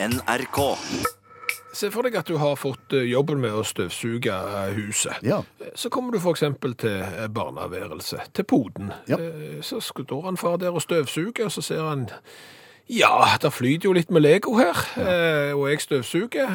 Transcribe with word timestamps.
NRK. 0.00 0.58
Se 1.78 1.90
for 1.94 2.06
deg 2.06 2.14
at 2.18 2.28
du 2.30 2.36
har 2.40 2.54
fått 2.58 2.94
eh, 2.96 3.04
jobben 3.10 3.40
med 3.42 3.54
å 3.54 3.64
støvsuge 3.66 4.32
eh, 4.34 4.70
huset. 4.78 5.18
Ja. 5.26 5.40
Eh, 5.62 5.72
Så 5.78 5.90
kommer 5.92 6.14
du 6.14 6.18
f.eks. 6.22 6.44
til 6.80 7.02
barneværelset, 7.34 8.30
til 8.34 8.46
poden. 8.48 8.92
Ja. 9.10 9.18
Så 9.62 9.80
står 9.84 10.24
han 10.30 10.38
far 10.40 10.56
der 10.62 10.74
og 10.74 10.82
støvsuger, 10.82 11.46
og 11.50 11.52
så 11.54 11.62
ser 11.62 11.82
han 11.86 12.08
Ja, 12.88 13.36
det 13.42 13.52
flyter 13.52 13.90
jo 13.90 13.92
litt 13.98 14.10
med 14.10 14.22
Lego 14.24 14.54
her, 14.56 14.78
ja. 14.96 15.52
og 15.54 15.66
jeg 15.68 15.82
støvsuger. 15.84 16.54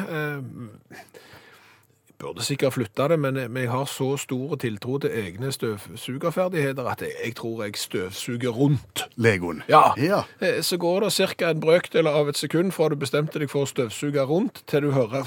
Burde 2.18 2.42
sikkert 2.46 2.72
flytte 2.72 3.08
det, 3.08 3.18
men 3.20 3.36
jeg- 3.36 3.70
har 3.70 3.84
så 3.84 4.16
stor 4.18 4.56
tiltro 4.56 4.98
til 4.98 5.10
egne 5.10 5.50
støvsugerferdigheter 5.52 6.86
at 6.90 7.00
jeg, 7.02 7.34
tror 7.34 7.64
jeg 7.64 7.76
støvsuger 7.76 8.48
rundt. 8.50 9.04
Legoen. 9.16 9.62
Ja. 9.68 9.92
Ja. 9.96 10.22
Eh, 10.40 10.62
Så 10.62 10.76
går 10.78 11.00
det 11.00 11.12
ca. 11.38 11.50
en 11.50 11.60
brøkdel 11.60 12.06
av 12.06 12.28
et 12.28 12.36
sekund 12.36 12.72
fra 12.72 12.88
du 12.88 12.94
bestemte 12.96 13.38
deg 13.38 13.50
for 13.50 13.64
å 13.64 13.68
støvsuge 13.68 14.24
rundt, 14.26 14.62
til 14.66 14.80
du 14.80 14.90
hører 14.92 15.24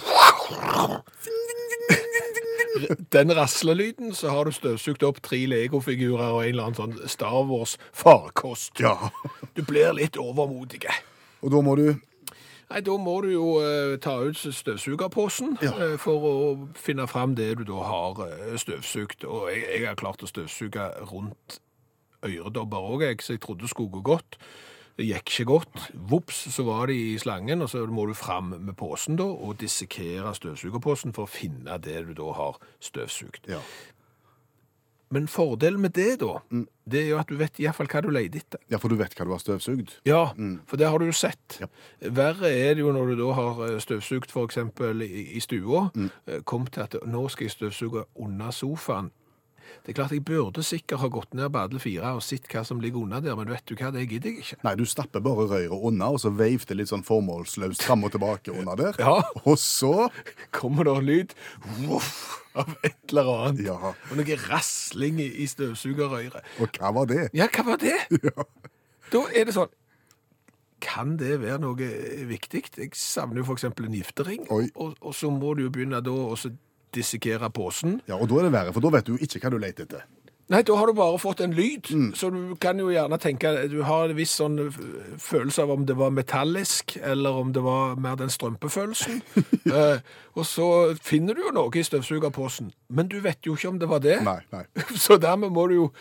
den 3.11 3.31
raslelyden, 3.35 4.13
så 4.15 4.29
har 4.29 4.45
du 4.45 4.51
støvsugd 4.51 5.03
opp 5.03 5.21
tre 5.25 5.39
legofigurer 5.49 6.29
og 6.33 6.43
en 6.43 6.49
eller 6.49 6.63
annen 6.67 6.75
sånn 6.77 7.09
Star 7.09 7.43
Wars-farkost. 7.49 8.79
ja. 8.79 9.09
Du 9.55 9.63
blir 9.63 9.93
litt 9.97 10.17
overmodig. 10.17 10.83
Og 11.41 11.51
da 11.51 11.61
må 11.61 11.75
du 11.75 11.95
Nei, 12.69 12.81
Da 12.83 12.97
må 12.99 13.21
du 13.23 13.29
jo 13.31 13.45
eh, 13.63 13.95
ta 14.03 14.17
ut 14.27 14.35
støvsugerposen 14.35 15.57
Ja. 15.63 15.71
eh, 15.85 15.97
for 15.97 16.19
å 16.27 16.33
finne 16.75 17.07
fram 17.07 17.35
det 17.35 17.53
du 17.57 17.63
da 17.69 17.83
har 17.87 18.19
eh, 18.27 18.57
støvsugd. 18.59 19.23
Og 19.23 19.49
jeg, 19.53 19.63
jeg 19.79 19.87
har 19.87 19.95
klart 19.95 20.23
å 20.23 20.27
støvsuge 20.27 20.89
rundt 21.11 21.59
øredobber 22.27 22.77
òg, 22.91 23.05
jeg, 23.07 23.21
så 23.23 23.33
jeg 23.37 23.43
trodde 23.45 23.63
det 23.63 23.69
skulle 23.71 23.93
gå 23.93 24.01
godt. 24.01 24.37
Det 24.97 25.05
gikk 25.05 25.29
ikke 25.29 25.45
godt. 25.45 25.83
Vops, 26.09 26.39
så 26.55 26.63
var 26.65 26.87
de 26.89 26.95
i 27.13 27.17
slangen, 27.21 27.61
og 27.61 27.69
så 27.69 27.83
må 27.85 28.07
du 28.09 28.15
fram 28.17 28.49
med 28.57 28.73
posen 28.79 29.15
da, 29.19 29.27
og 29.29 29.59
dissekere 29.61 30.31
støvsugerposen 30.35 31.13
for 31.13 31.27
å 31.27 31.31
finne 31.31 31.77
det 31.85 31.99
du 32.07 32.15
da 32.17 32.31
har 32.33 32.57
støvsugd. 32.81 33.45
Ja. 33.47 33.59
Men 35.09 35.27
fordelen 35.31 35.79
med 35.81 35.93
det 35.95 36.17
da, 36.19 36.33
det 36.87 36.99
er 37.05 37.09
jo 37.13 37.17
at 37.21 37.29
du 37.31 37.37
vet 37.39 37.59
i 37.59 37.63
hvert 37.63 37.75
fall 37.77 37.87
hva 37.87 38.01
du 38.03 38.09
leide 38.11 38.41
etter. 38.41 38.59
ja, 38.69 38.77
for 38.77 38.89
du 38.91 38.95
vet 38.99 39.13
hva 39.15 39.23
du 39.25 39.31
har 39.31 39.39
støvsugd. 39.39 39.93
Ja, 40.05 40.33
for 40.67 40.75
det 40.77 40.87
har 40.91 40.99
du 40.99 41.05
jo 41.07 41.15
sett. 41.15 41.59
Ja. 41.61 41.67
Verre 42.11 42.49
er 42.51 42.73
det 42.75 42.83
jo 42.83 42.91
når 42.91 43.13
du 43.13 43.21
da 43.23 43.29
har 43.37 43.61
eh, 43.69 43.77
støvsugd 43.79 44.33
eksempel 44.43 45.01
i, 45.05 45.23
i 45.37 45.39
stua, 45.39 45.89
Mm. 45.95 46.09
eh, 46.27 46.41
kom 46.43 46.67
til 46.67 46.81
at 46.83 46.95
nå 47.07 47.27
skal 47.29 47.45
jeg 47.47 47.51
støvsuge 47.55 48.03
under 48.15 48.51
sofaen. 48.51 49.11
Det 49.85 49.93
er 49.93 49.97
klart 50.01 50.11
jeg 50.15 50.23
burde 50.27 50.63
sikkert 50.65 50.99
ha 50.99 51.07
gått 51.11 51.33
ned 51.37 51.51
på 51.53 51.59
alle 51.61 51.79
fire 51.79 52.09
og 52.17 52.23
sett 52.25 52.47
hva 52.51 52.63
som 52.67 52.81
ligger 52.83 53.03
under 53.05 53.21
der, 53.23 53.35
men 53.39 53.47
vet 53.51 53.63
du 53.69 53.75
hva, 53.79 53.91
det 53.95 54.03
gidder 54.09 54.33
jeg 54.33 54.43
ikke. 54.43 54.57
Nei, 54.67 54.73
du 54.79 54.83
stapper 54.89 55.23
bare 55.23 55.45
røret 55.47 55.85
unna, 55.91 56.09
og 56.15 56.19
så 56.23 56.31
veiv 56.35 56.65
det 56.67 56.77
litt 56.79 56.91
sånn 56.91 57.05
formålsløst 57.07 57.85
fram 57.87 58.03
og 58.07 58.11
tilbake 58.15 58.51
under 58.55 58.75
der. 58.79 58.99
Ja. 58.99 59.15
Og 59.45 59.55
så 59.61 60.09
Kommer 60.55 60.87
det 60.87 60.93
en 60.97 61.07
lyd 61.07 61.33
voff, 61.87 62.43
av 62.57 62.71
et 62.83 62.95
eller 63.13 63.31
annet, 63.47 63.65
Ja. 63.67 63.77
og 63.93 64.13
noe 64.17 64.37
rasling 64.47 65.19
i, 65.23 65.45
støvsugerrøret. 65.47 66.41
Og 66.63 66.79
hva 66.79 66.91
var 66.95 67.05
det? 67.09 67.27
Ja, 67.37 67.47
hva 67.53 67.67
var 67.73 67.83
det? 67.83 67.97
Ja. 68.27 68.47
Da 69.13 69.21
er 69.31 69.45
det 69.47 69.53
sånn, 69.55 69.71
kan 70.83 71.15
det 71.17 71.39
være 71.41 71.61
noe 71.63 71.87
viktig? 72.29 72.63
Jeg 72.77 72.91
savner 72.97 73.39
jo 73.41 73.53
eksempel 73.55 73.87
en 73.87 73.95
giftering, 73.97 74.43
og, 74.51 74.97
og 75.01 75.13
så 75.15 75.31
må 75.33 75.55
du 75.57 75.63
jo 75.65 75.71
begynne 75.73 76.01
da 76.05 76.11
å 76.13 76.35
så 76.37 76.51
dissekere 76.97 77.49
posen. 77.53 77.99
Ja, 78.09 78.17
og 78.19 78.27
da 78.31 78.41
er 78.41 78.49
det 78.49 78.55
verre, 78.57 78.73
for 78.75 78.83
da 78.85 78.91
vet 78.97 79.07
du 79.09 79.15
ikke 79.17 79.43
hva 79.45 79.53
du 79.53 79.61
leter 79.61 79.87
etter. 79.87 80.05
Nei, 80.47 80.61
da 80.63 80.77
har 80.79 80.87
du 80.87 80.93
bare 80.95 81.17
fått 81.19 81.41
en 81.43 81.51
lyd, 81.51 81.89
Mm. 81.91 82.13
så 82.15 82.29
du 82.31 82.55
kan 82.55 82.79
jo 82.79 82.85
gjerne 82.87 83.17
tenke, 83.19 83.49
du 83.67 83.81
har 83.83 84.07
en 84.07 84.15
viss 84.15 84.31
sånn 84.39 84.55
følelse 85.19 85.65
av 85.65 85.73
om 85.73 85.83
det 85.85 85.97
var 85.99 86.13
metallisk, 86.15 86.95
eller 87.03 87.35
om 87.41 87.51
det 87.51 87.63
var 87.65 87.97
mer 87.99 88.15
den 88.15 88.31
strømpefølelsen. 88.31 89.19
eh, 89.75 89.99
og 90.39 90.45
så 90.47 90.69
finner 91.03 91.35
du 91.35 91.41
jo 91.41 91.51
noe 91.51 91.75
i 91.75 91.83
støvsugerposen, 91.83 92.71
men 92.95 93.11
du 93.11 93.19
vet 93.19 93.43
jo 93.43 93.57
ikke 93.59 93.73
om 93.73 93.79
det 93.83 93.89
var 93.91 93.99
det. 93.99 94.21
Nei, 94.23 94.39
nei. 94.55 94.63
Så 94.95 95.17
dermed 95.19 95.51
må 95.51 95.67
du 95.67 95.75
jo 95.81 95.91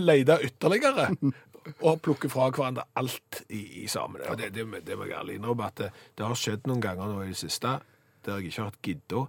lete 0.00 0.38
ytterligere 0.48 1.10
og 1.86 2.00
plukke 2.00 2.32
fra 2.32 2.48
hverandre 2.48 2.88
alt 2.96 3.42
i, 3.52 3.84
i 3.84 3.86
sammen. 3.92 4.24
Ja. 4.24 4.34
det, 4.40 4.54
det, 4.56 4.64
det 4.88 4.96
må 4.96 5.04
jeg 5.04 5.18
ærlig 5.20 5.36
innrømme 5.36 5.68
at 5.68 5.76
det, 5.84 5.92
det 6.16 6.24
har 6.32 6.38
skjedd 6.38 6.64
noen 6.70 6.80
ganger 6.80 7.12
nå 7.12 7.26
i 7.26 7.34
det 7.34 7.40
siste 7.44 7.76
der 8.24 8.38
jeg 8.38 8.52
ikke 8.52 8.62
har 8.62 8.70
hatt 8.72 8.84
gidda 8.86 9.26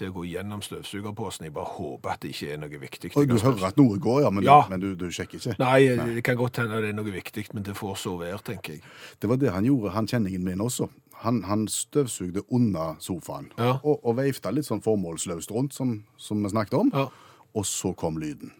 til 0.00 0.10
å 0.10 0.14
gå 0.16 0.24
gjennom 0.30 0.62
støvsugerposen. 0.64 1.44
Jeg 1.46 1.52
bare 1.56 1.68
håper 1.76 2.14
at 2.14 2.22
det 2.24 2.32
ikke 2.34 2.54
er 2.54 2.60
noe 2.62 2.80
viktig. 2.82 3.10
Og 3.20 3.28
du 3.28 3.36
hører 3.38 3.66
at 3.68 3.76
noe 3.80 3.98
går, 4.02 4.22
ja, 4.24 4.30
men, 4.34 4.44
Ja. 4.48 4.56
men 4.72 4.80
du, 4.82 4.88
du 4.98 5.06
sjekker 5.12 5.38
ikke. 5.38 5.54
Nei, 5.60 6.14
det 6.16 6.24
kan 6.26 6.38
godt 6.40 6.56
hende 6.62 6.80
det 6.82 6.90
er 6.94 6.96
noe 6.98 7.12
viktig, 7.14 7.46
men 7.54 7.62
det 7.68 7.76
får 7.78 7.96
så 8.00 8.16
være, 8.20 8.40
tenker 8.46 8.78
jeg. 8.78 8.82
Det 9.20 9.28
var 9.30 9.36
det 9.42 9.52
han 9.54 9.68
gjorde, 9.68 9.92
han 9.94 10.08
kjenningen 10.10 10.44
min 10.46 10.60
også. 10.64 10.88
Han, 11.20 11.42
han 11.44 11.66
støvsugde 11.68 12.46
under 12.56 12.94
sofaen, 13.04 13.50
Ja. 13.60 13.74
og, 13.84 14.00
og 14.08 14.16
veifta 14.16 14.50
litt 14.56 14.64
sånn 14.64 14.80
formålsløst 14.80 15.50
rundt, 15.52 15.74
som, 15.76 15.98
som 16.16 16.40
vi 16.42 16.48
snakket 16.48 16.78
om. 16.80 16.90
Ja. 16.96 17.06
Og 17.54 17.66
så 17.68 17.92
kom 17.98 18.16
lyden. 18.22 18.54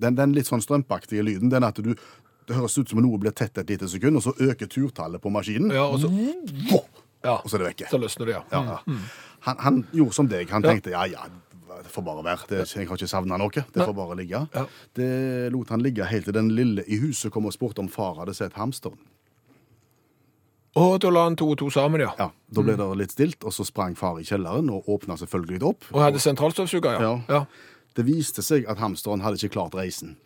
Den, 0.00 0.16
den 0.18 0.32
litt 0.34 0.48
sånn 0.50 0.62
strømpaktige 0.64 1.22
lyden, 1.22 1.50
den 1.52 1.62
at 1.68 1.78
du 1.78 1.92
det 2.48 2.56
høres 2.58 2.74
ut 2.80 2.90
som 2.90 2.98
noe 2.98 3.20
blir 3.22 3.30
tett 3.38 3.54
et 3.62 3.68
lite 3.70 3.86
sekund, 3.86 4.18
og 4.18 4.24
så 4.24 4.32
øker 4.48 4.66
turtallet 4.66 5.22
på 5.22 5.30
maskinen, 5.30 5.70
Ja, 5.70 5.84
og 5.86 6.00
så, 6.02 6.08
ja, 7.22 7.36
og 7.38 7.46
så 7.46 7.54
er 7.54 7.62
det 7.62 7.68
vekke. 7.68 7.86
så 7.92 8.00
løsner 8.02 8.26
det, 8.26 8.34
ja. 8.34 8.42
Ja, 8.50 8.62
ja. 8.72 8.96
Han, 9.46 9.56
han 9.58 9.86
gjorde 9.92 10.14
som 10.16 10.28
deg. 10.30 10.50
Han 10.54 10.62
tenkte 10.62 10.90
ja, 10.94 11.02
ja, 11.10 11.22
det 11.82 11.90
får 11.90 12.02
bare 12.06 12.22
være. 12.24 12.46
Det, 12.48 12.60
jeg 12.76 12.86
har 12.88 12.96
ikke 13.00 13.08
savna 13.10 13.36
noe. 13.40 13.50
Det 13.50 13.82
får 13.82 13.94
bare 13.96 14.16
ligge. 14.20 14.40
Ja. 14.54 14.64
Det 14.96 15.08
lot 15.54 15.68
han 15.74 15.82
ligge 15.82 16.06
helt 16.06 16.24
til 16.28 16.34
den 16.36 16.50
lille 16.54 16.82
i 16.86 16.96
huset 17.02 17.32
kom 17.34 17.46
og 17.50 17.54
spurte 17.56 17.80
om 17.82 17.88
far 17.90 18.14
hadde 18.22 18.34
sett 18.38 18.54
hamsteren. 18.58 18.98
Og 20.78 21.00
da 21.04 21.08
la 21.12 21.22
han 21.26 21.36
to 21.36 21.46
og 21.52 21.58
to 21.60 21.66
sammen, 21.70 22.00
ja. 22.00 22.12
Ja, 22.16 22.30
Da 22.48 22.62
ble 22.64 22.76
det 22.80 22.86
litt 22.96 23.12
stilt, 23.12 23.44
og 23.44 23.52
så 23.52 23.64
sprang 23.68 23.92
far 23.98 24.16
i 24.20 24.24
kjelleren 24.24 24.70
og 24.72 24.88
åpna 24.88 25.16
selvfølgelig 25.20 25.62
opp. 25.68 25.84
Og 25.92 26.00
hadde 26.00 26.18
sentralstøvsuger, 26.22 26.92
ja. 26.96 27.00
Ja. 27.02 27.20
ja. 27.28 27.44
Det 27.96 28.06
viste 28.08 28.42
seg 28.44 28.66
at 28.70 28.78
hamsteren 28.80 29.20
hadde 29.20 29.36
ikke 29.36 29.48
klart 29.58 29.74
reisen 29.76 30.16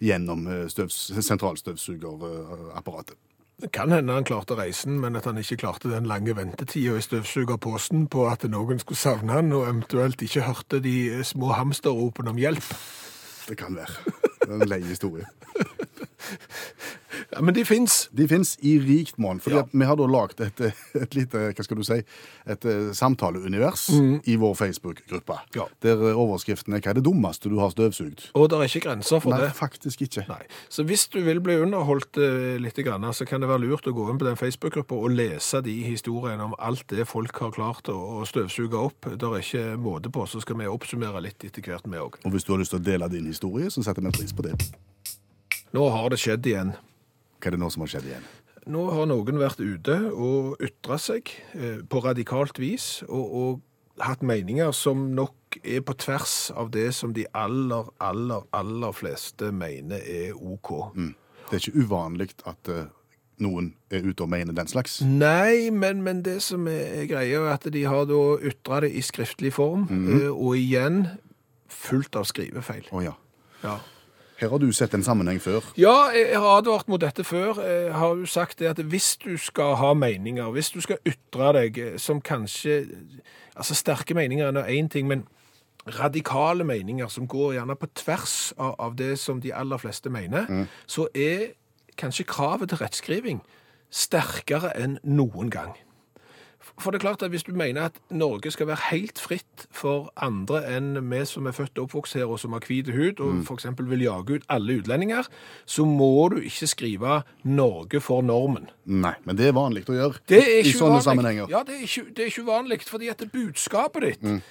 gjennom 0.00 0.46
eh, 0.46 0.68
sentralstøvsugerapparatet. 0.70 3.16
Det 3.60 3.68
kan 3.72 3.92
hende 3.92 4.14
han 4.16 4.24
klarte 4.24 4.56
reisen, 4.56 5.00
men 5.02 5.16
at 5.18 5.26
han 5.28 5.38
ikke 5.38 5.58
klarte 5.60 5.90
den 5.92 6.06
lange 6.08 6.32
ventetida 6.36 6.96
i 6.96 7.04
støvsugerposen 7.04 8.06
på 8.08 8.24
at 8.30 8.46
noen 8.48 8.80
skulle 8.80 9.00
savne 9.00 9.36
han, 9.36 9.52
og 9.52 9.66
eventuelt 9.68 10.22
ikke 10.24 10.46
hørte 10.46 10.80
de 10.80 11.20
små 11.28 11.52
hamsterropene 11.58 12.32
om 12.32 12.40
hjelp. 12.40 12.70
Det 13.50 13.58
kan 13.60 13.76
være. 13.76 14.14
Det 14.40 14.48
er 14.48 14.56
en 14.56 14.70
lei 14.70 14.80
historie. 14.86 15.28
Ja, 17.32 17.40
Men 17.40 17.54
de 17.54 17.64
fins. 17.64 18.08
De 18.12 18.26
fins 18.28 18.56
i 18.60 18.78
rikt 18.78 19.18
monn. 19.18 19.40
For 19.40 19.50
Ja. 19.50 19.64
vi 19.72 19.84
har 19.86 19.96
da 19.96 20.06
lagd 20.10 20.40
et, 20.40 20.60
et 20.94 21.14
lite 21.14 21.50
hva 21.54 21.64
skal 21.64 21.76
du 21.76 21.84
si, 21.86 22.00
et 22.46 22.64
samtaleunivers 22.96 23.30
samtaleunivers 23.30 23.88
i 24.26 24.36
vår 24.36 24.54
Facebook-gruppe. 24.54 25.32
Mm. 25.32 25.54
Ja. 25.54 25.64
Der 25.82 26.10
eh, 26.10 26.16
overskriften 26.18 26.74
er 26.74 26.80
'Hva 26.80 26.90
er 26.90 26.94
det 26.94 27.04
dummeste 27.04 27.48
du 27.48 27.58
har 27.58 27.70
støvsugd?' 27.70 28.30
Og 28.34 28.50
det 28.50 28.58
er 28.58 28.62
ikke 28.62 28.80
grenser 28.88 29.20
for 29.20 29.30
Nei, 29.30 29.40
det. 29.40 29.52
faktisk 29.54 30.02
ikke. 30.02 30.24
Nei. 30.28 30.42
Så 30.68 30.84
hvis 30.84 31.08
du 31.08 31.20
vil 31.20 31.40
bli 31.40 31.56
underholdt 31.60 32.16
eh, 32.18 32.58
litt, 32.58 32.76
grann, 32.80 33.02
så 33.12 33.26
kan 33.26 33.40
det 33.40 33.48
være 33.48 33.68
lurt 33.68 33.86
å 33.86 33.92
gå 33.92 34.10
inn 34.10 34.18
på 34.18 34.24
den 34.24 34.36
Facebook-gruppa 34.36 34.94
og 34.94 35.10
lese 35.10 35.60
de 35.62 35.82
historiene 35.82 36.42
om 36.42 36.54
alt 36.58 36.86
det 36.88 37.06
folk 37.06 37.36
har 37.38 37.50
klart 37.50 37.88
å, 37.88 38.20
å 38.20 38.26
støvsuge 38.26 38.74
opp. 38.74 39.00
Det 39.02 39.22
er 39.22 39.40
ikke 39.42 39.76
måte 39.76 40.10
på, 40.10 40.26
så 40.26 40.40
skal 40.40 40.56
vi 40.56 40.66
oppsummere 40.66 41.20
litt 41.20 41.44
etter 41.44 41.62
hvert, 41.62 41.84
vi 41.84 41.98
òg. 41.98 42.16
Og 42.24 42.32
hvis 42.32 42.44
du 42.44 42.52
har 42.52 42.58
lyst 42.58 42.70
til 42.70 42.80
å 42.80 42.84
dele 42.84 43.08
din 43.08 43.26
historie, 43.26 43.70
så 43.70 43.82
setter 43.82 44.02
vi 44.02 44.10
pris 44.10 44.32
på 44.32 44.42
det. 44.42 44.54
Nå 45.72 45.88
har 45.90 46.08
det 46.10 46.18
skjedd 46.18 46.46
igjen. 46.46 46.72
Hva 47.40 47.50
er 47.50 47.56
det 47.56 47.62
nå 47.62 47.70
som 47.72 47.84
har 47.84 47.94
skjedd 47.94 48.08
igjen? 48.10 48.28
Nå 48.70 48.84
har 48.92 49.08
noen 49.08 49.40
vært 49.40 49.62
ute 49.64 49.96
og 50.12 50.60
ytra 50.62 50.98
seg 51.00 51.32
eh, 51.56 51.80
på 51.88 52.02
radikalt 52.04 52.60
vis, 52.60 53.00
og, 53.08 53.32
og 53.40 54.04
hatt 54.04 54.22
meninger 54.24 54.72
som 54.76 55.08
nok 55.16 55.58
er 55.64 55.82
på 55.84 55.96
tvers 55.98 56.52
av 56.56 56.70
det 56.74 56.90
som 56.96 57.14
de 57.16 57.24
aller, 57.36 57.88
aller, 58.04 58.44
aller 58.56 58.94
fleste 58.96 59.50
mener 59.52 60.04
er 60.04 60.36
OK. 60.36 60.70
Det 61.48 61.56
er 61.56 61.64
ikke 61.64 61.84
uvanlig 61.86 62.30
at 62.48 62.70
eh, 62.70 62.86
noen 63.40 63.72
er 63.90 64.04
ute 64.04 64.24
og 64.24 64.30
mener 64.30 64.54
den 64.56 64.68
slags. 64.70 65.00
Nei, 65.02 65.70
men, 65.72 66.04
men 66.06 66.20
det 66.26 66.38
som 66.44 66.68
er, 66.70 67.06
greia, 67.10 67.40
er 67.40 67.54
at 67.56 67.66
de 67.72 67.86
har 67.88 68.04
da 68.08 68.20
ytra 68.52 68.82
det 68.84 68.92
i 68.94 69.02
skriftlig 69.04 69.54
form, 69.56 69.88
eh, 69.88 70.28
og 70.30 70.54
igjen 70.60 71.06
fullt 71.70 72.20
av 72.20 72.28
skrivefeil. 72.28 72.90
Oh, 72.92 73.02
ja. 73.04 73.16
Ja. 73.64 73.78
Her 74.40 74.48
har 74.48 74.58
du 74.62 74.70
sett 74.72 74.94
en 74.96 75.04
sammenheng 75.04 75.40
før. 75.42 75.66
Ja, 75.76 76.08
jeg 76.16 76.38
har 76.38 76.58
advart 76.62 76.88
mot 76.88 77.00
dette 77.00 77.24
før. 77.24 77.60
Jeg 77.60 77.92
har 77.92 78.14
jo 78.16 78.26
sagt 78.26 78.58
det 78.58 78.70
at 78.70 78.80
hvis 78.80 79.16
du 79.20 79.34
skal 79.36 79.74
ha 79.76 79.92
meninger, 79.94 80.48
hvis 80.54 80.72
du 80.72 80.80
skal 80.80 80.96
ytre 81.04 81.52
deg 81.58 81.78
eh, 81.78 81.98
som 82.00 82.20
kanskje 82.20 82.86
Altså, 83.60 83.74
sterke 83.74 84.14
meninger 84.16 84.46
er 84.46 84.54
nå 84.54 84.62
én 84.62 84.86
ting, 84.88 85.08
men 85.10 85.26
radikale 85.98 86.64
meninger 86.64 87.10
som 87.12 87.26
går 87.28 87.58
gjerne 87.58 87.74
på 87.76 87.90
tvers 87.98 88.54
av, 88.56 88.74
av 88.78 88.94
det 88.96 89.18
som 89.20 89.40
de 89.42 89.52
aller 89.52 89.76
fleste 89.76 90.08
mener, 90.08 90.46
så 90.88 91.08
er 91.12 91.50
kanskje 92.00 92.24
kravet 92.30 92.70
til 92.70 92.80
rettskriving 92.80 93.42
sterkere 93.90 94.72
enn 94.78 94.96
noen 95.02 95.50
gang. 95.52 95.74
For 96.80 96.90
det 96.90 97.00
er 97.00 97.04
klart 97.04 97.22
at 97.22 97.30
Hvis 97.30 97.42
du 97.42 97.52
mener 97.52 97.82
at 97.90 97.98
Norge 98.10 98.50
skal 98.50 98.66
være 98.66 98.78
helt 98.90 99.20
fritt 99.20 99.66
for 99.70 100.12
andre 100.16 100.62
enn 100.76 100.96
vi 101.10 101.24
som 101.28 101.46
er 101.46 101.54
født 101.56 101.78
og 101.78 101.88
oppvokst 101.88 102.16
her, 102.18 102.24
og 102.24 102.40
som 102.40 102.52
har 102.56 102.64
hvit 102.66 102.88
hud, 102.94 103.20
og 103.20 103.42
f.eks. 103.44 103.66
vil 103.78 104.04
jage 104.06 104.40
ut 104.40 104.46
alle 104.48 104.78
utlendinger, 104.80 105.28
så 105.66 105.84
må 105.84 106.28
du 106.28 106.40
ikke 106.40 106.66
skrive 106.66 107.22
'Norge 107.44 108.00
for 108.00 108.22
normen'. 108.22 108.70
Nei, 108.84 109.14
men 109.24 109.36
det 109.36 109.48
er 109.48 109.52
vanlig 109.52 109.84
å 109.88 109.92
gjøre 109.92 110.14
i 110.30 110.72
sånne 110.72 110.98
uvanlig. 110.98 111.02
sammenhenger. 111.02 111.46
Ja, 111.50 111.62
det 111.66 111.76
er 111.76 111.82
ikke, 111.82 112.04
det 112.16 112.18
er 112.18 112.32
ikke 112.32 112.42
uvanlig, 112.42 112.80
fordi 112.82 113.08
at 113.08 113.24
budskapet 113.32 114.02
ditt 114.02 114.42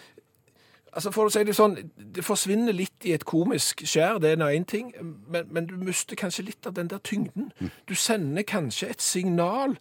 Altså 0.94 1.12
For 1.12 1.30
å 1.30 1.30
si 1.30 1.44
det 1.46 1.54
sånn, 1.56 1.76
det 2.16 2.24
forsvinner 2.26 2.74
litt 2.74 3.06
i 3.06 3.14
et 3.14 3.26
komisk 3.26 3.84
skjær, 3.86 4.18
det 4.18 4.32
er 4.32 4.46
én 4.50 4.66
ting, 4.66 4.94
men, 5.30 5.46
men 5.54 5.68
du 5.70 5.76
mister 5.78 6.18
kanskje 6.18 6.48
litt 6.48 6.66
av 6.66 6.74
den 6.74 6.90
der 6.90 6.98
tyngden. 6.98 7.52
Du 7.86 7.94
sender 7.96 8.42
kanskje 8.42 8.90
et 8.90 9.02
signal 9.02 9.78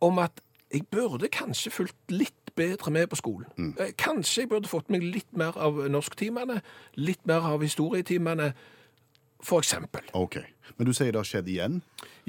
om 0.00 0.18
at 0.18 0.40
jeg 0.72 0.86
burde 0.90 1.28
kanskje 1.28 1.70
fulgt 1.70 2.10
litt 2.14 2.54
bedre 2.56 2.90
med 2.90 3.06
på 3.12 3.16
skolen. 3.16 3.46
Mm. 3.56 3.74
Kanskje 3.98 4.42
jeg 4.42 4.48
burde 4.52 4.68
fått 4.68 4.90
meg 4.92 5.02
litt 5.04 5.32
mer 5.36 5.56
av 5.56 5.78
norsktimene, 5.90 6.60
litt 6.96 7.26
mer 7.28 7.44
av 7.48 7.62
historietimene, 7.64 8.52
for 9.42 9.58
eksempel. 9.58 10.02
Ok, 10.14 10.36
Men 10.78 10.86
du 10.86 10.92
sier 10.94 11.10
det 11.12 11.18
har 11.18 11.26
skjedd 11.26 11.48
igjen? 11.50 11.80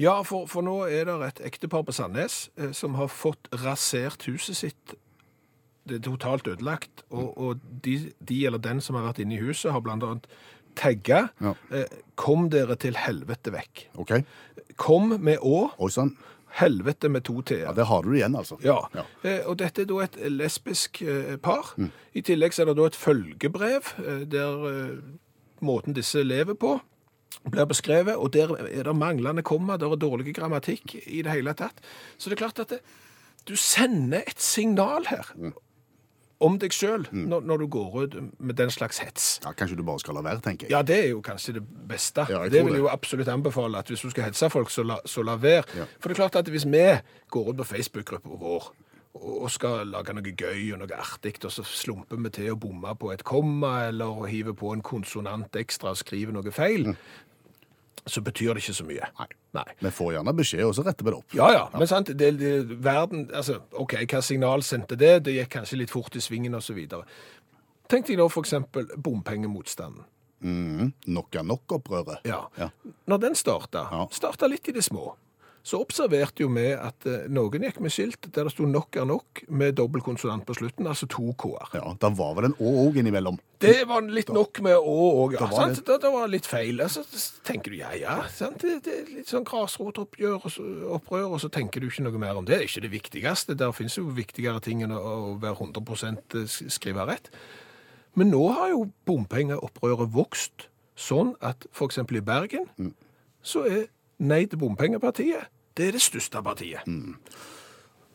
Ja, 0.02 0.16
for, 0.26 0.46
for 0.50 0.62
nå 0.66 0.80
er 0.90 1.04
det 1.06 1.14
et 1.28 1.40
ektepar 1.52 1.84
på 1.86 1.92
Sandnes 1.94 2.50
eh, 2.58 2.72
som 2.74 2.94
har 2.98 3.06
fått 3.08 3.48
rasert 3.62 4.26
huset 4.26 4.56
sitt. 4.58 4.94
Det 5.86 6.00
er 6.00 6.02
totalt 6.08 6.48
ødelagt, 6.48 7.04
og, 7.10 7.38
og 7.38 7.60
de, 7.84 8.10
de 8.18 8.40
eller 8.48 8.58
den 8.58 8.80
som 8.80 8.96
har 8.98 9.06
vært 9.12 9.22
inne 9.22 9.36
i 9.38 9.44
huset, 9.44 9.70
har 9.72 9.80
blant 9.84 10.02
annet 10.02 10.26
tagga 10.74 11.28
Ja. 11.40 11.54
eh, 11.70 11.86
'Kom 12.16 12.48
dere 12.50 12.74
til 12.76 12.96
helvete 12.98 13.52
vekk'. 13.54 13.84
Ok. 14.02 14.12
Kom 14.76 15.14
med 15.20 15.38
å, 15.38 15.70
Oi 15.78 15.90
sann. 15.90 16.16
Helvete 16.60 17.08
med 17.10 17.24
to 17.26 17.40
t-er. 17.42 17.64
Ja, 17.66 17.72
det 17.76 17.86
har 17.90 18.02
du 18.06 18.12
igjen, 18.14 18.36
altså. 18.38 18.58
Ja, 18.64 18.78
Ja. 18.94 19.04
Eh, 19.24 19.42
og 19.46 19.58
dette 19.58 19.82
er 19.82 19.90
da 19.90 20.00
et 20.04 20.18
lesbisk 20.30 21.02
eh, 21.02 21.36
par. 21.42 21.74
I 22.14 22.22
tillegg 22.22 22.54
så 22.54 22.62
er 22.62 22.70
det 22.72 22.76
da 22.78 22.86
et 22.90 22.98
følgebrev 22.98 23.94
eh, 24.04 24.24
der 24.30 24.66
eh, 24.70 24.98
måten 25.64 25.96
disse 25.96 26.22
lever 26.22 26.54
på 26.54 26.76
blir 27.50 27.66
beskrevet, 27.68 28.14
og 28.16 28.30
der 28.32 28.54
er 28.62 28.86
det 28.86 28.94
manglende 28.96 29.42
komma, 29.42 29.76
der 29.76 29.90
er 29.92 30.00
dårlig 30.00 30.34
grammatikk 30.36 30.94
i 31.06 31.22
det 31.26 31.32
hele 31.34 31.52
tatt. 31.58 31.80
Så 32.16 32.30
det 32.30 32.38
er 32.38 32.44
klart 32.46 32.60
at 32.62 32.70
det, 32.70 32.78
du 33.44 33.56
sender 33.56 34.22
et 34.26 34.40
signal 34.40 35.04
her 35.10 35.28
om 36.44 36.58
deg 36.60 36.74
sjøl 36.76 37.06
når, 37.12 37.44
når 37.48 37.64
du 37.64 37.66
går 37.72 37.98
ut 38.02 38.16
med 38.38 38.56
den 38.60 38.72
slags 38.74 39.00
hets. 39.02 39.28
Ja, 39.44 39.54
Kanskje 39.56 39.78
du 39.80 39.84
bare 39.86 40.02
skal 40.02 40.18
la 40.18 40.24
være, 40.26 40.42
tenker 40.44 40.68
jeg. 40.68 40.74
Ja, 40.74 40.82
det 40.86 40.98
er 41.06 41.10
jo 41.14 41.20
kanskje 41.24 41.56
det 41.58 41.64
beste. 41.88 42.26
Ja, 42.30 42.44
det 42.50 42.64
vil 42.66 42.76
jeg 42.76 42.84
jo 42.84 42.90
absolutt 42.92 43.30
anbefale, 43.32 43.80
at 43.80 43.92
hvis 43.92 44.04
du 44.04 44.10
skal 44.12 44.28
hetse 44.28 44.50
folk, 44.52 44.72
så 44.74 44.84
la, 44.86 45.00
så 45.08 45.24
la 45.26 45.38
være. 45.40 45.64
Ja. 45.78 45.88
For 45.98 46.10
det 46.10 46.16
er 46.18 46.22
klart 46.24 46.40
at 46.42 46.50
hvis 46.52 46.66
vi 46.68 46.86
går 47.34 47.52
ut 47.52 47.62
på 47.62 47.70
Facebook-gruppa 47.74 48.40
vår 48.40 48.72
og 49.14 49.46
skal 49.54 49.86
lage 49.86 50.10
noe 50.16 50.32
gøy 50.34 50.72
og 50.74 50.80
noe 50.80 50.96
artig, 50.98 51.36
og 51.46 51.52
så 51.54 51.62
slumper 51.62 52.18
vi 52.18 52.32
til 52.34 52.48
å 52.50 52.56
bomme 52.58 52.96
på 52.98 53.12
et 53.14 53.22
komma, 53.26 53.84
eller 53.86 54.24
hiver 54.26 54.56
på 54.58 54.72
en 54.74 54.82
konsonant 54.82 55.54
ekstra 55.60 55.92
og 55.94 56.00
skriver 56.00 56.34
noe 56.34 56.50
feil, 56.54 56.90
så 58.06 58.20
betyr 58.20 58.54
det 58.54 58.62
ikke 58.64 58.74
så 58.76 58.84
mye. 58.84 59.06
Nei. 59.18 59.26
Nei. 59.56 59.64
Vi 59.80 59.90
får 59.94 60.12
gjerne 60.16 60.34
beskjed, 60.36 60.64
og 60.66 60.74
så 60.76 60.84
retter 60.84 61.06
vi 61.06 61.12
det 61.12 61.18
opp. 61.20 61.36
Ja, 61.38 61.46
ja, 61.54 61.62
men 61.78 61.88
sant, 61.88 62.10
det, 62.18 62.30
det, 62.40 62.50
verden, 62.84 63.28
altså, 63.34 63.60
ok, 63.80 63.94
hva 64.10 64.20
signal 64.24 64.64
sendte 64.66 64.98
det? 65.00 65.12
Det 65.24 65.36
gikk 65.38 65.52
kanskje 65.56 65.78
litt 65.80 65.92
fort 65.94 66.16
i 66.18 66.22
svingen 66.24 66.56
videre. 66.76 67.06
Tenk 67.88 68.06
deg 68.08 68.20
for 68.32 68.44
eksempel 68.44 68.88
bompengemotstanden. 68.96 70.04
Mm, 70.44 70.90
Nok 71.06 71.36
er 71.40 71.44
nok-opprøret. 71.48 72.24
Ja. 72.28 72.42
Ja. 72.60 72.68
Når 73.08 73.18
den 73.22 73.34
starta, 73.34 73.86
Ja. 73.90 74.06
starta 74.12 74.46
litt 74.46 74.68
i 74.68 74.72
det 74.72 74.84
små, 74.84 75.14
så 75.64 75.78
observerte 75.80 76.42
jo 76.44 76.50
vi 76.52 76.66
at 76.76 77.06
eh, 77.08 77.24
noen 77.32 77.62
gikk 77.64 77.78
med 77.80 77.92
skilt 77.92 78.26
der 78.28 78.44
det 78.44 78.52
sto 78.52 78.66
'nok 78.68 78.98
er 79.00 79.06
nok' 79.08 79.44
med 79.48 79.78
dobbel 79.78 80.02
konsonant 80.04 80.44
på 80.44 80.52
slutten, 80.58 80.86
altså 80.86 81.08
to 81.08 81.32
k-er. 81.40 81.70
Ja, 81.78 81.94
Da 82.00 82.10
var 82.12 82.34
vel 82.36 82.50
en 82.50 82.56
å 82.60 82.72
òg 82.84 82.98
innimellom. 83.00 83.38
Det 83.64 83.88
var 83.88 84.02
litt 84.02 84.28
nok 84.28 84.60
med 84.60 84.76
å 84.76 85.24
òg, 85.24 85.32
ja. 85.32 85.38
Da 85.40 85.46
var 85.48 85.72
sant? 85.72 85.86
Det, 85.86 85.96
det 86.02 86.10
var 86.12 86.28
litt 86.28 86.44
feil. 86.44 86.82
Altså, 86.84 87.00
så 87.08 87.40
tenker 87.48 87.72
du 87.72 87.78
ja, 87.78 87.94
ja. 87.96 88.18
Sant? 88.28 88.60
Det, 88.60 88.82
det 88.84 88.92
er 88.92 89.08
litt 89.14 89.32
sånn 89.32 89.46
grasrotopprør, 89.48 90.44
og 90.44 91.10
og 91.14 91.40
så 91.40 91.48
tenker 91.48 91.80
du 91.80 91.88
ikke 91.88 92.04
noe 92.04 92.20
mer 92.20 92.36
om 92.36 92.44
det. 92.44 92.58
Det 92.58 92.60
er 92.60 92.68
ikke 92.68 92.84
det 92.84 92.92
viktigste. 92.92 93.56
Der 93.56 93.72
finnes 93.72 93.96
jo 93.96 94.04
viktigere 94.04 94.60
ting 94.60 94.84
enn 94.84 94.92
å, 94.92 95.38
være 95.40 95.56
100 95.72 96.44
skrive 96.68 97.08
rett. 97.08 97.32
Men 98.14 98.30
nå 98.30 98.44
har 98.52 98.68
jo 98.74 98.90
bompengeopprøret 99.08 100.12
vokst 100.12 100.68
sånn 100.94 101.34
at 101.40 101.64
f.eks. 101.72 102.04
i 102.04 102.20
Bergen 102.20 102.68
så 103.42 103.64
er 103.64 103.86
Nei 104.22 104.44
til 104.46 104.60
bompengepartiet 104.62 105.48
det 105.74 105.88
er 105.88 105.96
det 105.98 106.02
største 106.04 106.42
partiet. 106.44 106.88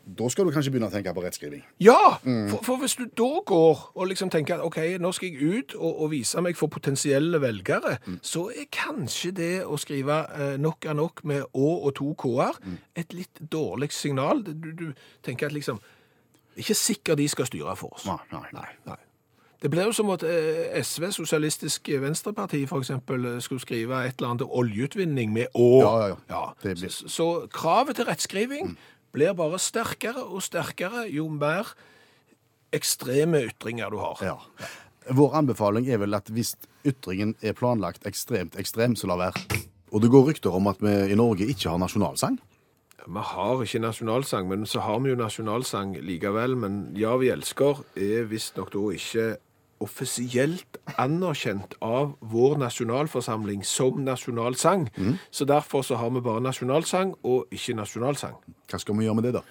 Da 0.10 0.26
skal 0.32 0.48
du 0.48 0.52
kanskje 0.56 0.72
begynne 0.74 0.88
å 0.90 0.94
tenke 0.94 1.12
på 1.14 1.22
rettskriving. 1.22 1.62
Ja, 1.84 2.16
for, 2.24 2.64
for 2.66 2.82
hvis 2.82 2.96
du 2.98 3.04
da 3.06 3.28
går 3.46 3.82
og 3.94 4.08
liksom 4.10 4.32
tenker 4.34 4.58
at 4.58 4.66
ok, 4.66 4.80
nå 4.98 5.12
skal 5.14 5.30
jeg 5.30 5.52
ut 5.60 5.76
og, 5.78 5.92
og 6.06 6.10
vise 6.16 6.42
meg 6.42 6.58
for 6.58 6.72
potensielle 6.74 7.38
velgere, 7.44 8.00
så 8.26 8.48
er 8.50 8.66
kanskje 8.74 9.34
det 9.38 9.52
å 9.70 9.78
skrive 9.78 10.18
eh, 10.34 10.56
nok 10.62 10.88
er 10.90 10.98
nok 10.98 11.22
med 11.30 11.46
å 11.54 11.68
og 11.84 11.94
to 12.00 12.10
k-er 12.18 12.58
et 12.98 13.14
litt 13.14 13.44
dårlig 13.54 13.92
signal. 13.94 14.42
Du, 14.48 14.72
du 14.74 14.88
tenker 15.26 15.52
at 15.52 15.54
liksom, 15.54 15.78
ikke 16.58 16.80
sikkert 16.80 17.22
de 17.22 17.30
skal 17.30 17.52
styre 17.52 17.78
for 17.78 17.94
oss. 18.00 18.10
Nei, 18.10 18.18
nei, 18.34 18.48
nei. 18.56 18.68
Nei. 18.90 18.98
Det 19.60 19.68
blir 19.72 19.90
jo 19.90 19.92
som 19.96 20.08
at 20.14 20.24
eh, 20.24 20.78
SV, 20.80 21.10
Sosialistisk 21.12 21.90
Venstreparti, 22.00 22.62
eksempel, 22.64 23.26
eh, 23.26 23.40
skulle 23.44 23.60
skrive 23.60 24.06
et 24.08 24.16
eller 24.20 24.34
annet 24.34 24.48
oljeutvinning 24.48 25.34
med 25.36 25.52
å. 25.52 25.68
Ja, 25.84 25.96
ja, 26.14 26.18
ja. 26.32 26.76
Så, 26.80 27.12
så 27.12 27.28
kravet 27.52 28.00
til 28.00 28.08
rettskriving 28.08 28.78
blir 29.12 29.36
bare 29.36 29.60
sterkere 29.60 30.24
og 30.24 30.46
sterkere 30.46 31.10
jo 31.12 31.28
mer 31.34 31.74
ekstreme 32.72 33.42
ytringer 33.50 33.92
du 33.92 34.00
har. 34.00 34.24
Ja. 34.24 34.38
Vår 35.16 35.36
anbefaling 35.42 35.90
er 35.90 36.00
vel 36.00 36.16
at 36.16 36.30
hvis 36.32 36.54
ytringen 36.88 37.34
er 37.42 37.58
planlagt 37.58 38.06
ekstremt 38.08 38.56
ekstrem, 38.62 38.96
så 38.96 39.10
la 39.10 39.18
være. 39.20 39.66
Og 39.92 40.04
det 40.04 40.12
går 40.14 40.28
rykter 40.30 40.56
om 40.56 40.70
at 40.72 40.80
vi 40.86 40.94
i 41.10 41.18
Norge 41.18 41.50
ikke 41.50 41.72
har 41.72 41.82
nasjonalsang. 41.82 42.38
Vi 43.10 43.22
har 43.26 43.62
ikke 43.64 43.82
nasjonalsang, 43.82 44.48
men 44.52 44.66
så 44.70 44.84
har 44.86 45.00
vi 45.02 45.10
jo 45.10 45.20
nasjonalsang 45.20 45.96
likevel. 46.06 46.56
Men 46.56 46.96
Ja, 46.96 47.18
vi 47.18 47.32
elsker 47.34 47.82
er 47.98 48.28
visstnok 48.30 48.72
da 48.76 48.84
ikke 48.94 49.28
offisielt 49.80 50.78
anerkjent 50.98 51.76
av 51.82 52.14
vår 52.20 52.58
nasjonalforsamling 52.64 53.64
som 53.64 54.04
nasjonalsang. 54.06 54.90
Så 55.32 55.46
derfor 55.46 55.82
så 55.82 55.96
har 55.96 56.10
vi 56.10 56.22
bare 56.22 56.44
nasjonalsang 56.44 57.16
og 57.24 57.48
ikke 57.52 57.78
nasjonalsang. 57.80 58.38
Hva 58.70 58.80
skal 58.80 58.98
vi 58.98 59.08
gjøre 59.08 59.20
med 59.20 59.30
det, 59.30 59.34
da? 59.40 59.44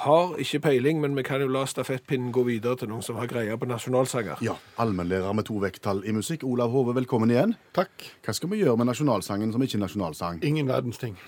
Har 0.00 0.36
ikke 0.40 0.60
peiling, 0.64 1.00
men 1.00 1.16
vi 1.16 1.22
kan 1.26 1.42
jo 1.42 1.48
la 1.52 1.66
stafettpinnen 1.68 2.30
gå 2.32 2.44
videre 2.46 2.78
til 2.80 2.88
noen 2.88 3.02
som 3.04 3.18
har 3.20 3.28
greie 3.28 3.56
på 3.58 3.68
nasjonalsanger. 3.68 4.40
Ja, 4.46 4.54
Allmennlærer 4.80 5.34
med 5.36 5.44
to 5.44 5.58
vekttall 5.60 6.00
i 6.08 6.14
musikk, 6.16 6.44
Olav 6.48 6.72
Hove, 6.72 6.94
velkommen 6.96 7.30
igjen. 7.30 7.52
Takk. 7.76 8.06
Hva 8.24 8.32
skal 8.32 8.52
vi 8.54 8.62
gjøre 8.62 8.78
med 8.80 8.88
nasjonalsangen 8.88 9.52
som 9.52 9.62
ikke 9.66 9.76
er 9.76 9.84
nasjonalsang? 9.84 10.40
Ingen 10.46 10.70
verdens 10.70 11.02
ting. 11.02 11.18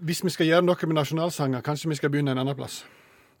Hvis 0.00 0.24
vi 0.24 0.32
skal 0.32 0.48
gjøre 0.48 0.64
noe 0.64 0.88
med 0.88 0.98
nasjonalsanger, 1.02 1.64
kanskje 1.66 1.90
vi 1.92 1.98
skal 2.00 2.14
begynne 2.14 2.32
en 2.32 2.40
annen 2.44 2.56
plass. 2.56 2.84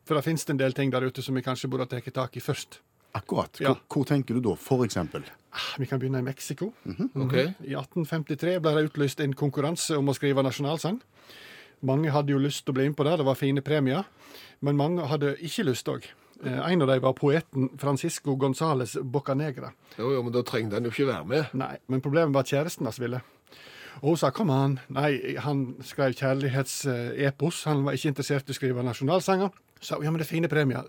For 0.06 0.14
det 0.14 0.26
finnes 0.26 0.44
en 0.52 0.60
del 0.60 0.76
ting 0.76 0.92
der 0.92 1.06
ute 1.06 1.22
som 1.22 1.34
vi 1.34 1.42
kanskje 1.42 1.68
burde 1.72 1.88
ta 1.90 2.00
tak 2.00 2.36
i 2.36 2.40
først. 2.40 2.80
Akkurat. 3.14 3.52
Hvor, 3.58 3.66
Ja. 3.66 3.74
hvor 3.88 4.04
tenker 4.04 4.34
du 4.34 4.40
da, 4.40 4.54
eksempel? 4.84 5.22
Ah, 5.52 5.76
Vi 5.78 5.86
kan 5.86 5.98
begynne 5.98 6.18
i 6.18 6.22
Mexico. 6.22 6.72
Ok? 7.14 7.32
I 7.64 7.74
1853 7.74 8.58
ble 8.60 8.74
det 8.74 8.90
utlyst 8.90 9.20
en 9.20 9.32
konkurranse 9.32 9.96
om 9.96 10.06
å 10.08 10.14
skrive 10.14 10.42
nasjonalsang. 10.42 11.00
Mange 11.82 12.10
hadde 12.10 12.32
jo 12.32 12.38
lyst 12.38 12.64
til 12.64 12.72
å 12.72 12.76
bli 12.76 12.86
innpå 12.86 12.96
på 12.96 13.04
det, 13.04 13.16
det 13.18 13.24
var 13.26 13.34
fine 13.34 13.60
premier. 13.62 14.04
Men 14.60 14.76
mange 14.76 15.06
hadde 15.06 15.36
ikke 15.40 15.64
lyst 15.64 15.88
òg. 15.88 16.04
En 16.44 16.82
av 16.82 16.88
dem 16.88 17.00
var 17.00 17.14
poeten 17.14 17.70
Francisco 17.78 18.36
Gonzales 18.36 18.96
Bocanegra. 19.02 19.72
Jo, 19.98 20.10
jo, 20.12 20.22
men 20.22 20.32
da 20.32 20.42
trengte 20.42 20.74
han 20.76 20.84
jo 20.84 20.90
ikke 20.90 21.06
være 21.08 21.24
med. 21.26 21.54
Nei, 21.54 21.76
men 21.88 22.02
problemet 22.04 22.34
var 22.34 22.40
at 22.44 22.50
kjæresten 22.52 22.84
hans 22.84 22.98
ville. 23.00 23.22
Og 24.02 24.10
hun 24.10 24.16
sa 24.20 24.28
kom 24.30 24.50
an. 24.50 24.78
Nei, 24.92 25.36
han 25.40 25.76
skrev 25.80 26.12
kjærlighetsepos. 26.12 27.62
Han 27.64 27.84
var 27.86 27.96
ikke 27.96 28.08
interessert 28.12 28.48
i 28.48 28.52
å 28.52 28.58
skrive 28.58 28.84
nasjonalsanger. 28.84 29.50
Sa 29.80 29.96
ja, 30.02 30.10
men 30.10 30.20
det 30.20 30.26
er 30.26 30.32
fine 30.34 30.48
premier. 30.52 30.84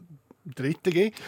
Driter 0.58 0.92
jeg 0.92 1.14
i. 1.14 1.24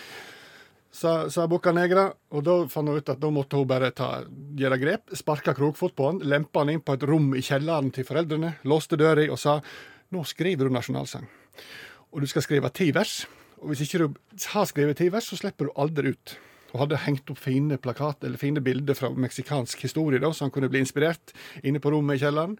Sa, 0.91 1.29
sa 1.29 1.45
Bocca 1.45 1.69
Negra, 1.75 2.07
og 2.33 2.43
da 2.47 2.55
fant 2.71 2.89
hun 2.89 2.97
ut 2.97 3.11
at 3.13 3.19
da 3.21 3.29
måtte 3.29 3.59
hun 3.59 3.67
bare 3.69 3.91
ta, 3.93 4.23
gjøre 4.57 4.79
grep. 4.81 5.13
Sparka 5.15 5.53
krokfot 5.53 5.93
på 5.95 6.07
han, 6.09 6.21
lempa 6.25 6.63
han 6.63 6.73
inn 6.73 6.81
på 6.81 6.95
et 6.97 7.05
rom 7.05 7.29
i 7.37 7.43
kjelleren 7.45 7.91
til 7.93 8.07
foreldrene, 8.07 8.55
låste 8.65 8.97
døra 8.97 9.27
og 9.29 9.37
sa 9.39 9.59
nå 10.09 10.23
skriver 10.25 10.65
du 10.65 10.73
nasjonalsang. 10.73 11.27
Og 12.09 12.23
du 12.23 12.27
skal 12.29 12.41
skrive 12.41 12.71
ti 12.73 12.89
vers. 12.95 13.21
Og 13.61 13.69
hvis 13.69 13.83
ikke 13.85 14.01
du 14.01 14.15
har 14.53 14.65
skrevet 14.69 14.97
ti 14.97 15.09
vers, 15.13 15.27
så 15.29 15.37
slipper 15.37 15.69
du 15.69 15.75
aldri 15.77 16.15
ut. 16.15 16.35
Og 16.73 16.83
hadde 16.83 17.01
hengt 17.03 17.29
opp 17.29 17.41
fine 17.41 17.77
plakat, 17.81 18.23
eller 18.25 18.41
fine 18.41 18.61
bilder 18.63 18.97
fra 18.97 19.11
meksikansk 19.13 19.81
historie, 19.85 20.21
da, 20.21 20.31
så 20.33 20.47
han 20.47 20.53
kunne 20.53 20.69
bli 20.71 20.81
inspirert 20.81 21.33
inne 21.61 21.81
på 21.81 21.91
rommet 21.93 22.17
i 22.17 22.23
kjelleren. 22.23 22.57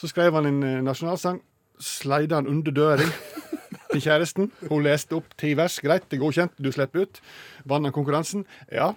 Så 0.00 0.10
skrev 0.12 0.36
han 0.36 0.48
en 0.48 0.62
eh, 0.66 0.80
nasjonalsang, 0.84 1.40
sleide 1.80 2.36
han 2.36 2.50
under 2.50 2.74
døra 2.74 3.08
til 3.92 4.04
kjæresten. 4.06 4.50
Hun 4.70 4.84
leste 4.86 5.16
opp 5.18 5.34
ti 5.40 5.52
vers. 5.58 5.78
Greit, 5.84 6.08
det 6.08 6.18
er 6.18 6.24
godkjent, 6.24 6.56
du 6.58 6.72
slipper 6.74 7.06
ut. 7.06 7.22
Vant 7.68 7.88
han 7.88 7.94
konkurransen? 7.94 8.46
Ja. 8.72 8.92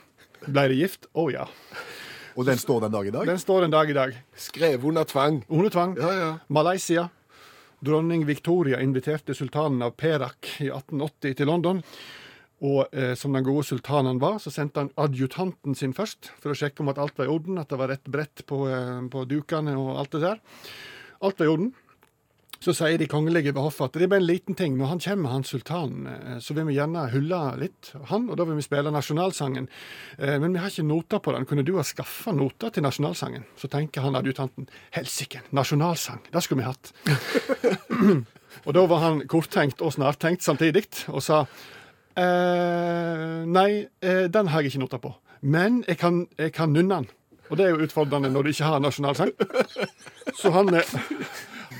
Ble 0.46 0.68
de 0.72 0.80
gift? 0.80 1.10
Å 1.14 1.28
ja. 1.34 1.48
Og 2.36 2.48
den 2.48 2.60
står 2.60 2.86
den 2.86 2.96
dag 2.96 3.08
i 3.08 3.14
dag? 3.16 3.28
Den 3.28 3.40
står 3.40 3.66
den 3.66 3.76
dag 3.76 3.90
i 3.90 3.96
dag. 3.96 4.18
Skrev 4.36 4.84
under 4.88 5.08
tvang. 5.08 5.44
Under 5.48 5.72
tvang. 5.72 5.96
Ja, 6.00 6.12
ja. 6.20 6.32
Malaysia. 6.48 7.08
Dronning 7.86 8.26
Victoria 8.28 8.80
inviterte 8.82 9.36
sultanen 9.38 9.84
av 9.86 9.96
Perak 10.00 10.56
i 10.64 10.70
1880 10.72 11.40
til 11.40 11.52
London. 11.52 11.82
Og 12.66 12.96
eh, 12.96 13.14
som 13.20 13.36
den 13.36 13.46
gode 13.46 13.66
sultanen 13.68 14.14
han 14.14 14.22
var, 14.24 14.40
så 14.44 14.52
sendte 14.54 14.84
han 14.84 14.92
adjutanten 15.00 15.76
sin 15.76 15.94
først, 15.96 16.32
for 16.40 16.54
å 16.54 16.58
sjekke 16.58 16.84
om 16.84 16.92
at 16.92 17.00
alt 17.04 17.18
var 17.20 17.28
i 17.28 17.34
orden, 17.34 17.60
at 17.60 17.72
det 17.72 17.80
var 17.80 17.92
rett 17.92 18.08
brett 18.08 18.46
på, 18.48 18.62
eh, 18.72 19.02
på 19.12 19.26
dukene 19.30 19.76
og 19.80 20.00
alt 20.00 20.16
det 20.16 20.24
der. 20.24 20.40
Alt 21.26 21.40
var 21.40 21.50
i 21.50 21.52
orden. 21.52 21.74
Så 22.66 22.74
sier 22.74 22.98
de 22.98 23.06
kongelige 23.06 23.52
ved 23.54 23.62
hoffet 23.62 23.92
at 23.92 23.98
det 24.00 24.08
er 24.08 24.10
bare 24.10 24.24
en 24.24 24.26
liten 24.26 24.56
ting. 24.58 24.74
Når 24.80 24.90
han 24.90 25.02
kommer, 25.04 25.34
han 25.36 25.44
sultanen, 25.46 26.08
eh, 26.10 26.38
så 26.42 26.56
vil 26.58 26.66
vi 26.66 26.78
gjerne 26.80 27.04
hylle 27.14 27.42
litt 27.62 27.92
han, 28.10 28.26
og 28.26 28.40
da 28.40 28.48
vil 28.50 28.58
vi 28.58 28.66
spille 28.66 28.94
nasjonalsangen. 28.94 29.68
Eh, 30.18 30.40
Men 30.42 30.56
vi 30.56 30.64
har 30.64 30.74
ikke 30.74 30.88
noter 30.88 31.22
på 31.22 31.36
den. 31.36 31.46
Kunne 31.46 31.66
du 31.68 31.76
ha 31.78 31.84
skaffa 31.86 32.34
noter 32.34 32.74
til 32.74 32.84
nasjonalsangen? 32.88 33.46
Så 33.62 33.70
tenker 33.70 34.02
han 34.02 34.18
adjutanten 34.18 34.66
helsike, 34.98 35.44
nasjonalsang, 35.54 36.26
det 36.34 36.42
skulle 36.42 36.64
vi 36.64 36.72
hatt. 36.72 36.92
og 38.66 38.74
da 38.74 38.86
var 38.90 39.06
han 39.06 39.22
korttenkt 39.30 39.86
og 39.86 39.94
snartenkt 39.94 40.42
samtidig, 40.42 40.88
og 41.14 41.22
sa 41.22 41.44
eh, 42.18 43.46
nei, 43.46 43.86
eh, 44.02 44.26
den 44.26 44.50
har 44.50 44.66
jeg 44.66 44.74
ikke 44.74 44.86
noter 44.88 45.06
på. 45.06 45.14
Men 45.46 45.84
jeg 45.86 46.02
kan, 46.02 46.24
jeg 46.42 46.56
kan 46.56 46.74
nunne 46.74 47.04
den. 47.04 47.12
Og 47.52 47.60
det 47.60 47.68
er 47.68 47.76
jo 47.76 47.86
utfordrende 47.86 48.32
når 48.34 48.42
du 48.48 48.56
ikke 48.56 48.72
har 48.72 48.82
nasjonalsang. 48.82 49.36
Så 50.34 50.50
han 50.50 50.74
eh, 50.74 50.96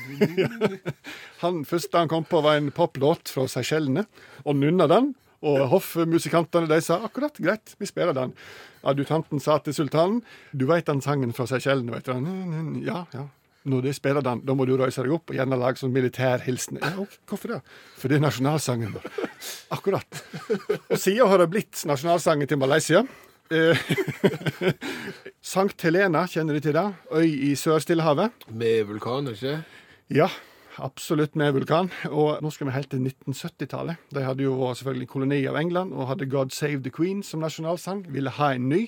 han 1.42 1.62
første 1.68 2.02
han 2.02 2.10
kom 2.10 2.26
på, 2.28 2.42
var 2.44 2.58
en 2.60 2.72
poplåt 2.74 3.32
fra 3.32 3.46
Seychellene, 3.50 4.06
og 4.44 4.60
nunna 4.60 4.88
den. 4.90 5.14
Og 5.46 5.66
hoffmusikantene 5.70 6.68
de 6.70 6.78
sa 6.82 6.96
akkurat, 7.06 7.36
greit, 7.42 7.74
vi 7.78 7.86
spiller 7.88 8.16
den. 8.16 8.32
Adjutanten 8.86 9.42
sa 9.42 9.58
til 9.62 9.76
sultanen, 9.76 10.22
du 10.56 10.64
veit 10.70 10.88
den 10.88 11.02
sangen 11.04 11.34
fra 11.36 11.46
Seychellene, 11.50 11.92
veit 11.98 12.08
du? 12.08 12.86
Ja, 12.86 13.04
ja. 13.14 13.26
Når 13.66 13.82
de 13.82 13.92
spiller 13.96 14.22
den, 14.22 14.44
da 14.46 14.54
må 14.54 14.62
du 14.66 14.76
røyse 14.78 15.02
deg 15.02 15.10
opp 15.16 15.32
og 15.32 15.36
gjerne 15.36 15.58
lage 15.58 15.80
sånn 15.80 15.94
militærhilsen. 15.94 16.78
Ja, 16.78 16.92
hvorfor 17.26 17.56
det? 17.56 17.60
For 17.98 18.12
det 18.12 18.20
er 18.20 18.22
nasjonalsangen 18.22 18.92
vår. 18.94 19.08
Akkurat. 19.74 20.20
Og 20.86 20.94
siden 20.94 21.26
har 21.26 21.42
det 21.42 21.48
blitt 21.50 21.82
nasjonalsangen 21.90 22.46
til 22.46 22.60
Malaysia. 22.62 23.02
Eh, 23.50 23.78
Sankt 25.54 25.82
Helena, 25.82 26.24
kjenner 26.30 26.54
de 26.54 26.62
til 26.62 26.78
det? 26.78 26.86
Øy 27.10 27.26
i 27.26 27.50
Sør-Stillehavet. 27.58 28.46
Med 28.54 28.86
vulkan, 28.86 29.32
ikke? 29.34 29.58
Ja, 30.08 30.28
absolutt 30.78 31.34
med 31.34 31.54
vulkan. 31.56 31.88
Og 32.12 32.38
nå 32.44 32.50
skal 32.54 32.68
vi 32.68 32.74
helt 32.76 32.90
til 32.92 33.00
1970-tallet. 33.08 33.98
De 34.14 34.22
hadde 34.22 34.44
jo 34.44 34.68
selvfølgelig 34.76 35.08
koloni 35.10 35.38
av 35.50 35.56
England 35.58 35.94
og 35.96 36.06
hadde 36.12 36.28
God 36.30 36.52
Save 36.54 36.82
the 36.84 36.92
Queen 36.94 37.24
som 37.26 37.40
nasjonalsang. 37.42 38.04
Ville 38.14 38.30
ha 38.36 38.52
en 38.54 38.68
ny, 38.70 38.84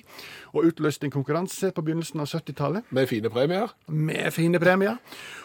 og 0.52 0.68
utløste 0.68 1.08
en 1.08 1.14
konkurranse 1.14 1.72
på 1.74 1.82
begynnelsen 1.82 2.22
av 2.22 2.30
70-tallet 2.30 2.92
Med 2.94 3.08
fine 3.10 3.30
premier. 3.34 3.74
med 3.88 4.30
fine 4.32 4.60
premier. 4.62 4.98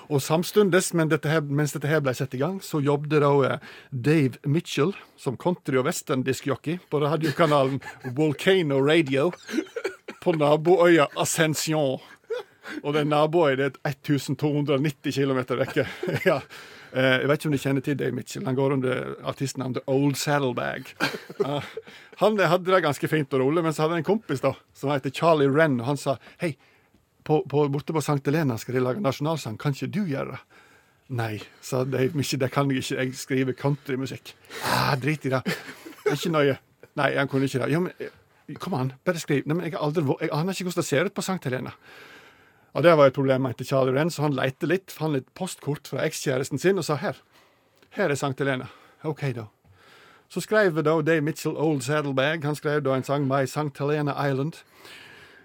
Og 0.10 0.22
samstundes, 0.22 0.94
men 0.94 1.10
dette 1.10 1.30
her, 1.32 1.42
mens 1.42 1.74
dette 1.74 1.88
her 1.90 2.04
ble 2.04 2.14
satt 2.14 2.34
i 2.36 2.44
gang, 2.44 2.60
så 2.62 2.84
jobbet 2.84 3.24
da 3.24 3.34
eh, 3.48 3.60
Dave 3.90 4.38
Mitchell 4.46 4.94
som 5.18 5.38
country- 5.38 5.80
og 5.80 5.86
westerndiskjockey 5.88 6.78
på 6.92 7.00
radiokanalen 7.02 7.82
Volcano 8.14 8.78
Radio 8.84 9.32
på 10.22 10.36
naboøya 10.38 11.08
Ascension. 11.18 11.98
Og 12.84 12.94
den 12.96 13.10
naboøya 13.12 13.56
det 13.60 13.68
er 13.84 13.96
1290 13.98 15.12
km 15.18 15.42
vekke. 15.60 15.86
ja. 16.30 16.40
Eh, 16.94 17.20
Jeg 17.24 17.28
vet 17.30 17.40
ikke 17.42 17.50
om 17.50 17.56
du 17.56 17.62
kjenner 17.64 17.82
til 17.86 17.98
Dave 18.00 18.16
Mitchell. 18.16 18.46
Han 18.46 18.56
går 18.56 18.76
under 18.78 19.16
artistnavnet 19.28 19.82
Old 19.88 20.16
Saddlebag. 20.20 20.94
Han 22.22 22.38
hadde 22.40 22.70
det 22.72 22.84
ganske 22.86 23.08
fint 23.10 23.34
og 23.34 23.42
rolig, 23.42 23.64
men 23.66 23.74
så 23.74 23.84
hadde 23.86 23.98
han 23.98 24.04
en 24.04 24.08
kompis 24.12 24.44
da, 24.44 24.54
som 24.78 24.92
heter 24.94 25.12
Charlie 25.16 25.50
Wren, 25.52 25.80
og 25.82 25.88
han 25.90 25.98
sa 26.00 26.18
hei, 26.44 26.54
borte 27.26 27.96
på 27.96 28.02
St. 28.04 28.20
Helena 28.28 28.58
skal 28.62 28.78
de 28.78 28.84
lage 28.84 29.02
nasjonalsang, 29.04 29.58
kan 29.58 29.74
ikke 29.76 29.90
du 29.96 30.04
gjøre 30.06 30.36
det? 30.36 30.42
Nei, 31.14 31.34
sa 31.62 31.84
Dave 31.86 32.14
Mitchell, 32.18 32.40
det 32.42 32.52
kan 32.54 32.70
jeg 32.72 32.84
ikke, 32.84 33.00
jeg 33.02 33.16
skriver 33.20 33.58
countrymusikk. 33.60 34.34
Ah, 34.70 34.94
drit 34.98 35.26
i 35.28 35.34
det. 35.34 35.42
Ikke 36.14 36.32
nøye. 36.34 36.56
Nei, 37.00 37.10
han 37.18 37.28
kunne 37.32 37.50
ikke 37.50 37.64
det. 37.66 37.72
Jo, 37.74 37.82
men 37.88 37.94
eh, 38.00 38.56
kom 38.62 38.76
an, 38.78 38.94
bare 39.06 39.22
skriv. 39.22 39.44
Nei, 39.50 39.58
men 39.58 39.68
jeg, 39.68 39.76
aldri, 39.82 40.04
jeg 40.22 40.32
aner 40.34 40.54
ikke 40.56 40.70
hvordan 40.70 40.82
det 40.84 40.88
ser 40.90 41.10
ut 41.10 41.16
på 41.18 41.26
St. 41.26 41.40
Helena. 41.50 41.74
Og 42.74 42.84
det 42.84 42.96
var 42.98 43.10
et 43.10 43.14
problem, 43.14 43.44
mente 43.46 43.66
Charlie 43.68 43.94
Wren, 43.94 44.10
så 44.10 44.26
han 44.26 44.38
lette 44.38 44.68
litt, 44.70 44.92
fant 44.92 45.14
litt 45.14 45.28
postkort 45.38 45.88
fra 45.92 46.06
ekskjæresten 46.08 46.62
sin 46.62 46.82
og 46.82 46.88
sa 46.88 46.98
her, 47.02 47.20
her 47.94 48.10
er 48.10 48.18
Sankt 48.18 48.40
Helena. 48.42 48.66
OK, 49.06 49.28
da. 49.38 49.46
Så 50.34 50.42
skrev 50.42 50.80
da 50.82 50.96
Dave 51.06 51.22
Mitchell 51.22 51.58
Old 51.62 51.84
Saddlebag. 51.86 52.42
Han 52.48 52.58
skrev 52.58 52.82
da 52.82 52.96
en 52.98 53.06
sang 53.06 53.28
My 53.30 53.46
Sankt 53.46 53.78
Helena 53.78 54.16
Island. 54.18 54.58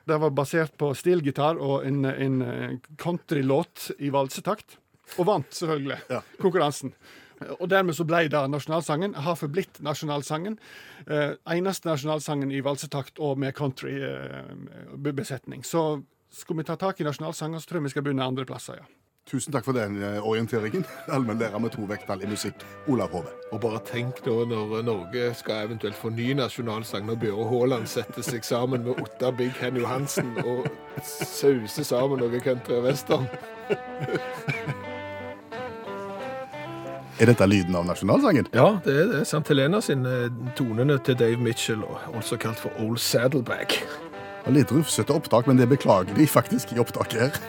Det 0.08 0.16
var 0.22 0.32
basert 0.32 0.72
på 0.80 0.94
stilgitar 0.96 1.60
og 1.60 1.84
en, 1.84 2.04
en 2.08 2.42
eh, 2.42 2.78
countrylåt 2.96 3.90
i 3.98 4.08
valsetakt. 4.08 4.78
Og 5.18 5.26
vant, 5.28 5.50
selvfølgelig, 5.52 5.98
konkurransen. 6.40 6.92
Og 7.60 7.70
dermed 7.70 7.94
så 7.94 8.04
ble 8.08 8.28
det 8.32 8.50
nasjonalsangen. 8.50 9.14
Har 9.14 9.34
forblitt 9.36 9.80
nasjonalsangen. 9.84 10.58
Eh, 11.04 11.36
eneste 11.52 11.88
nasjonalsangen 11.90 12.52
i 12.52 12.60
valsetakt 12.64 13.18
og 13.20 13.38
med 13.38 13.52
countrybesetning. 13.60 15.64
så 15.64 16.02
skulle 16.30 16.62
vi 16.62 16.64
ta 16.64 16.76
tak 16.76 17.00
i 17.00 17.04
nasjonalsanger, 17.04 17.58
så 17.58 17.68
tror 17.68 17.80
jeg 17.80 17.88
vi 17.88 17.96
skal 17.96 18.06
begynne 18.06 18.24
andre 18.24 18.46
plasser, 18.48 18.80
ja. 18.82 18.88
Tusen 19.28 19.52
takk 19.52 19.66
for 19.66 19.76
den 19.76 19.98
eh, 20.00 20.24
orienteringen. 20.24 20.84
Allmennlærer 21.14 21.60
med 21.60 21.74
to 21.74 21.84
vekttall 21.84 22.22
i 22.24 22.30
musikk, 22.30 22.64
Olav 22.88 23.12
Hove. 23.12 23.28
Og 23.52 23.60
bare 23.60 23.82
tenk 23.84 24.22
da 24.24 24.38
når 24.48 24.82
Norge 24.86 25.34
skal 25.36 25.68
eventuelt 25.68 25.98
få 26.00 26.08
ny 26.16 26.30
nasjonalsang, 26.38 27.04
når 27.06 27.20
Bjøre 27.20 27.48
Haaland 27.50 27.86
setter 27.92 28.24
seg 28.24 28.44
sammen 28.44 28.88
med 28.88 28.96
Otta 29.04 29.30
Big 29.36 29.52
Hen 29.60 29.76
Johansen 29.76 30.32
og 30.46 30.64
sauser 31.04 31.84
sammen 31.84 32.24
noe 32.24 32.40
country 32.40 32.80
og 32.80 32.88
western. 32.88 33.28
Er 37.18 37.26
dette 37.26 37.46
lyden 37.50 37.74
av 37.74 37.82
nasjonalsangen? 37.82 38.46
Ja, 38.54 38.76
det 38.84 38.92
er 38.94 39.08
det. 39.10 39.22
Sant 39.26 39.48
Helena 39.50 39.80
sine 39.82 40.28
tonene 40.54 41.00
til 41.02 41.18
Dave 41.18 41.42
Mitchell, 41.42 41.82
også 42.14 42.38
kalt 42.38 42.62
for 42.62 42.70
Old 42.78 43.00
Saddleback. 43.02 43.80
Litt 44.48 44.70
rufsete 44.72 45.12
opptak, 45.12 45.46
men 45.46 45.58
det 45.60 45.68
beklager 45.68 46.16
de 46.16 46.24
faktisk 46.26 46.72
i 46.72 46.80
opptaket 46.80 47.20
her. 47.20 47.40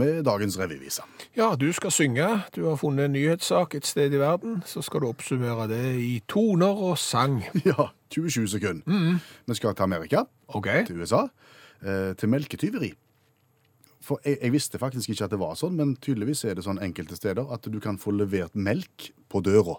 Med 0.00 0.24
dagens 0.26 0.56
revyvise. 0.58 1.04
Ja, 1.36 1.52
du 1.60 1.68
skal 1.76 1.92
synge. 1.94 2.28
Du 2.56 2.64
har 2.66 2.78
funnet 2.80 3.08
en 3.08 3.14
nyhetssak 3.14 3.76
et 3.78 3.86
sted 3.86 4.14
i 4.16 4.20
verden. 4.20 4.62
Så 4.66 4.82
skal 4.86 5.04
du 5.04 5.10
oppsummere 5.10 5.68
det 5.70 5.84
i 6.00 6.14
toner 6.28 6.72
og 6.88 6.98
sang. 6.98 7.42
Ja, 7.70 7.90
27 8.10 8.48
sekunder. 8.56 9.20
Vi 9.46 9.54
skal 9.54 9.76
til 9.76 9.86
Amerika, 9.86 10.24
okay. 10.48 10.86
til 10.86 11.00
USA, 11.00 11.26
eh, 11.84 12.16
til 12.18 12.32
melketyveri. 12.32 12.90
For 14.00 14.20
jeg, 14.24 14.38
jeg 14.42 14.52
visste 14.52 14.80
faktisk 14.80 15.12
ikke 15.12 15.28
at 15.28 15.34
det 15.34 15.40
var 15.42 15.54
sånn, 15.60 15.76
men 15.78 15.94
tydeligvis 16.00 16.42
er 16.48 16.56
det 16.56 16.64
sånn 16.66 16.80
enkelte 16.82 17.18
steder 17.18 17.52
at 17.52 17.68
du 17.68 17.78
kan 17.84 18.00
få 18.00 18.14
levert 18.16 18.56
melk 18.56 19.10
på 19.30 19.42
døra, 19.44 19.76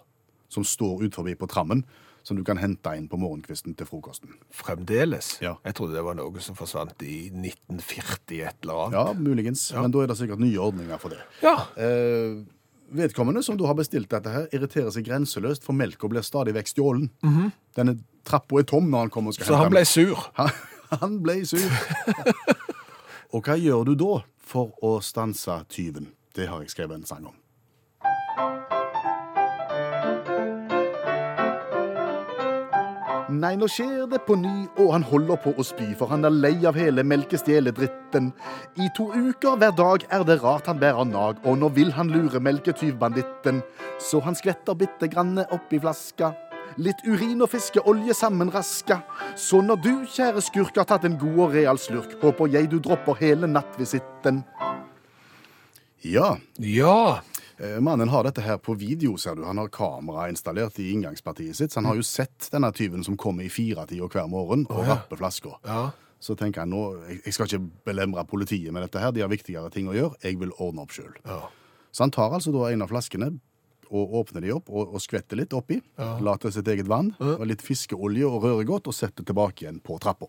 som 0.52 0.64
står 0.64 1.08
ut 1.08 1.18
forbi 1.18 1.34
på 1.36 1.50
trammen, 1.50 1.82
som 2.22 2.38
du 2.38 2.44
kan 2.46 2.60
hente 2.60 2.94
inn 2.96 3.08
på 3.10 3.18
morgenkvisten 3.20 3.74
til 3.78 3.88
frokosten. 3.88 4.36
Fremdeles. 4.54 5.34
Ja. 5.42 5.56
Jeg 5.66 5.76
trodde 5.78 5.96
det 5.96 6.04
var 6.06 6.16
noe 6.18 6.42
som 6.44 6.56
forsvant 6.58 7.02
i 7.06 7.26
1940 7.30 8.42
et 8.46 8.64
eller 8.64 8.82
annet. 8.86 8.98
Ja, 8.98 9.14
muligens, 9.18 9.68
men 9.76 9.94
da 9.94 10.02
er 10.02 10.12
det 10.12 10.18
sikkert 10.20 10.42
nye 10.42 10.60
ordninger 10.62 11.00
for 11.02 11.14
det. 11.14 11.22
Ja. 11.42 11.56
Eh, 11.76 12.42
vedkommende 12.92 13.42
som 13.42 13.58
du 13.58 13.66
har 13.66 13.76
bestilt 13.78 14.10
dette 14.12 14.32
her, 14.32 14.48
irriterer 14.54 14.92
seg 14.94 15.06
grenseløst, 15.08 15.64
for 15.66 15.76
melka 15.76 16.10
blir 16.10 16.24
stadig 16.26 16.54
vekk 16.56 16.72
stjålen. 16.74 17.08
Denne 17.76 17.96
trappa 18.28 18.60
er 18.60 18.68
tom 18.68 18.90
når 18.92 19.06
han 19.06 19.14
kommer 19.14 19.32
og 19.32 19.38
skal 19.38 19.48
Så 19.48 19.56
hente 19.56 19.66
han 19.66 19.76
ble 19.76 19.84
sur. 19.88 20.26
Han, 20.38 20.56
han 21.02 21.20
ble 21.24 21.38
sur. 21.48 21.68
og 23.34 23.46
hva 23.46 23.58
gjør 23.58 23.86
du 23.88 23.94
da 24.04 24.16
for 24.52 24.74
å 24.84 24.98
stanse 25.04 25.62
tyven? 25.72 26.12
Det 26.36 26.48
har 26.48 26.62
jeg 26.62 26.72
skrevet 26.72 27.00
en 27.00 27.08
sang 27.08 27.26
om. 27.28 27.36
Nei, 33.32 33.54
nå 33.56 33.64
skjer 33.70 34.04
det 34.10 34.18
på 34.26 34.34
ny, 34.36 34.66
og 34.82 34.90
han 34.92 35.04
holder 35.08 35.38
på 35.40 35.54
å 35.56 35.64
spy, 35.64 35.92
for 35.96 36.10
han 36.12 36.26
er 36.28 36.34
lei 36.34 36.54
av 36.68 36.76
hele 36.76 37.04
melkestjeledritten. 37.06 38.28
I 38.76 38.88
to 38.96 39.06
uker 39.08 39.56
hver 39.56 39.72
dag 39.78 40.04
er 40.12 40.24
det 40.28 40.36
rart 40.42 40.68
han 40.68 40.80
bærer 40.82 41.08
nag, 41.08 41.40
og 41.48 41.56
nå 41.62 41.70
vil 41.72 41.94
han 41.96 42.12
lure 42.12 42.42
melketyvbanditten. 42.44 43.62
Så 44.02 44.20
han 44.26 44.36
skvetter 44.36 44.76
bitte 44.76 45.08
grann 45.08 45.40
oppi 45.48 45.80
flaska. 45.80 46.34
Litt 46.76 47.00
urin 47.08 47.40
og 47.44 47.50
fiskeolje 47.52 48.16
sammenraska. 48.16 49.00
Så 49.36 49.62
når 49.64 49.80
du, 49.80 49.92
kjære 50.12 50.44
skurk, 50.44 50.76
har 50.76 50.88
tatt 50.88 51.08
en 51.08 51.18
god 51.20 51.42
og 51.46 51.56
real 51.56 51.80
slurk, 51.80 52.18
håper 52.20 52.52
jeg 52.52 52.68
du 52.72 52.78
dropper 52.84 53.16
hele 53.20 53.48
nattvisitten. 53.48 54.44
Ja, 56.04 56.36
Ja. 56.58 57.22
Eh, 57.58 57.80
Mannen 57.80 58.08
har 58.08 58.24
dette 58.24 58.42
her 58.42 58.58
på 58.58 58.74
video, 58.78 59.16
ser 59.20 59.34
du. 59.36 59.44
Han 59.44 59.58
har 59.58 59.68
kamera 59.68 60.28
installert 60.32 60.78
i 60.80 60.90
inngangspartiet 60.92 61.56
sitt. 61.56 61.72
Så 61.72 61.80
han 61.80 61.84
har 61.90 61.96
jo 61.98 62.02
sett 62.06 62.48
denne 62.52 62.72
tyven 62.72 63.04
som 63.04 63.16
kommer 63.16 63.44
i 63.44 63.50
firetida 63.52 64.08
hver 64.08 64.28
morgen 64.30 64.66
og 64.70 64.86
rapper 64.88 65.16
flasker. 65.20 65.58
Ja. 65.66 65.90
Så 66.22 66.36
tenker 66.38 66.60
han 66.62 66.70
nå, 66.70 66.82
jeg- 67.24 67.34
skal 67.34 67.46
ikke 67.46 67.70
belemre 67.84 68.24
politiet 68.26 68.72
med 68.72 68.82
dette 68.82 69.00
her, 69.00 69.10
de 69.12 69.20
har 69.20 69.28
viktigere 69.28 69.70
ting 69.70 69.86
å 69.88 69.94
gjøre. 69.94 70.14
Jeg 70.22 70.38
vil 70.38 70.52
ordne 70.58 70.82
opp 70.82 70.90
sjøl. 70.90 71.12
Ja. 71.26 71.48
Så 71.92 72.04
han 72.04 72.10
tar 72.10 72.30
altså 72.30 72.52
da 72.52 72.70
en 72.72 72.82
av 72.82 72.88
flaskene 72.88 73.40
og 73.90 74.12
åpner 74.12 74.40
de 74.40 74.52
opp 74.54 74.70
og, 74.70 74.94
og 74.94 75.00
skvetter 75.00 75.36
litt 75.36 75.52
oppi. 75.52 75.82
Later 75.98 76.50
sitt 76.50 76.66
eget 76.68 76.86
vann 76.88 77.14
og 77.20 77.46
litt 77.46 77.60
fiskeolje 77.60 78.24
og 78.24 78.42
rører 78.42 78.64
godt 78.64 78.86
og 78.88 78.94
setter 78.94 79.22
tilbake 79.24 79.66
igjen 79.66 79.80
på 79.82 79.98
trappa. 80.00 80.26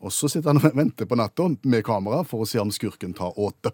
Og 0.00 0.10
så 0.12 0.28
sitter 0.30 0.52
han 0.54 0.62
og 0.64 0.74
venter 0.76 1.06
på 1.06 1.16
natta 1.16 1.50
med 1.64 1.84
kamera 1.84 2.22
for 2.24 2.40
å 2.44 2.46
se 2.48 2.58
om 2.60 2.70
skurken 2.70 3.14
tar 3.14 3.32
åte. 3.36 3.72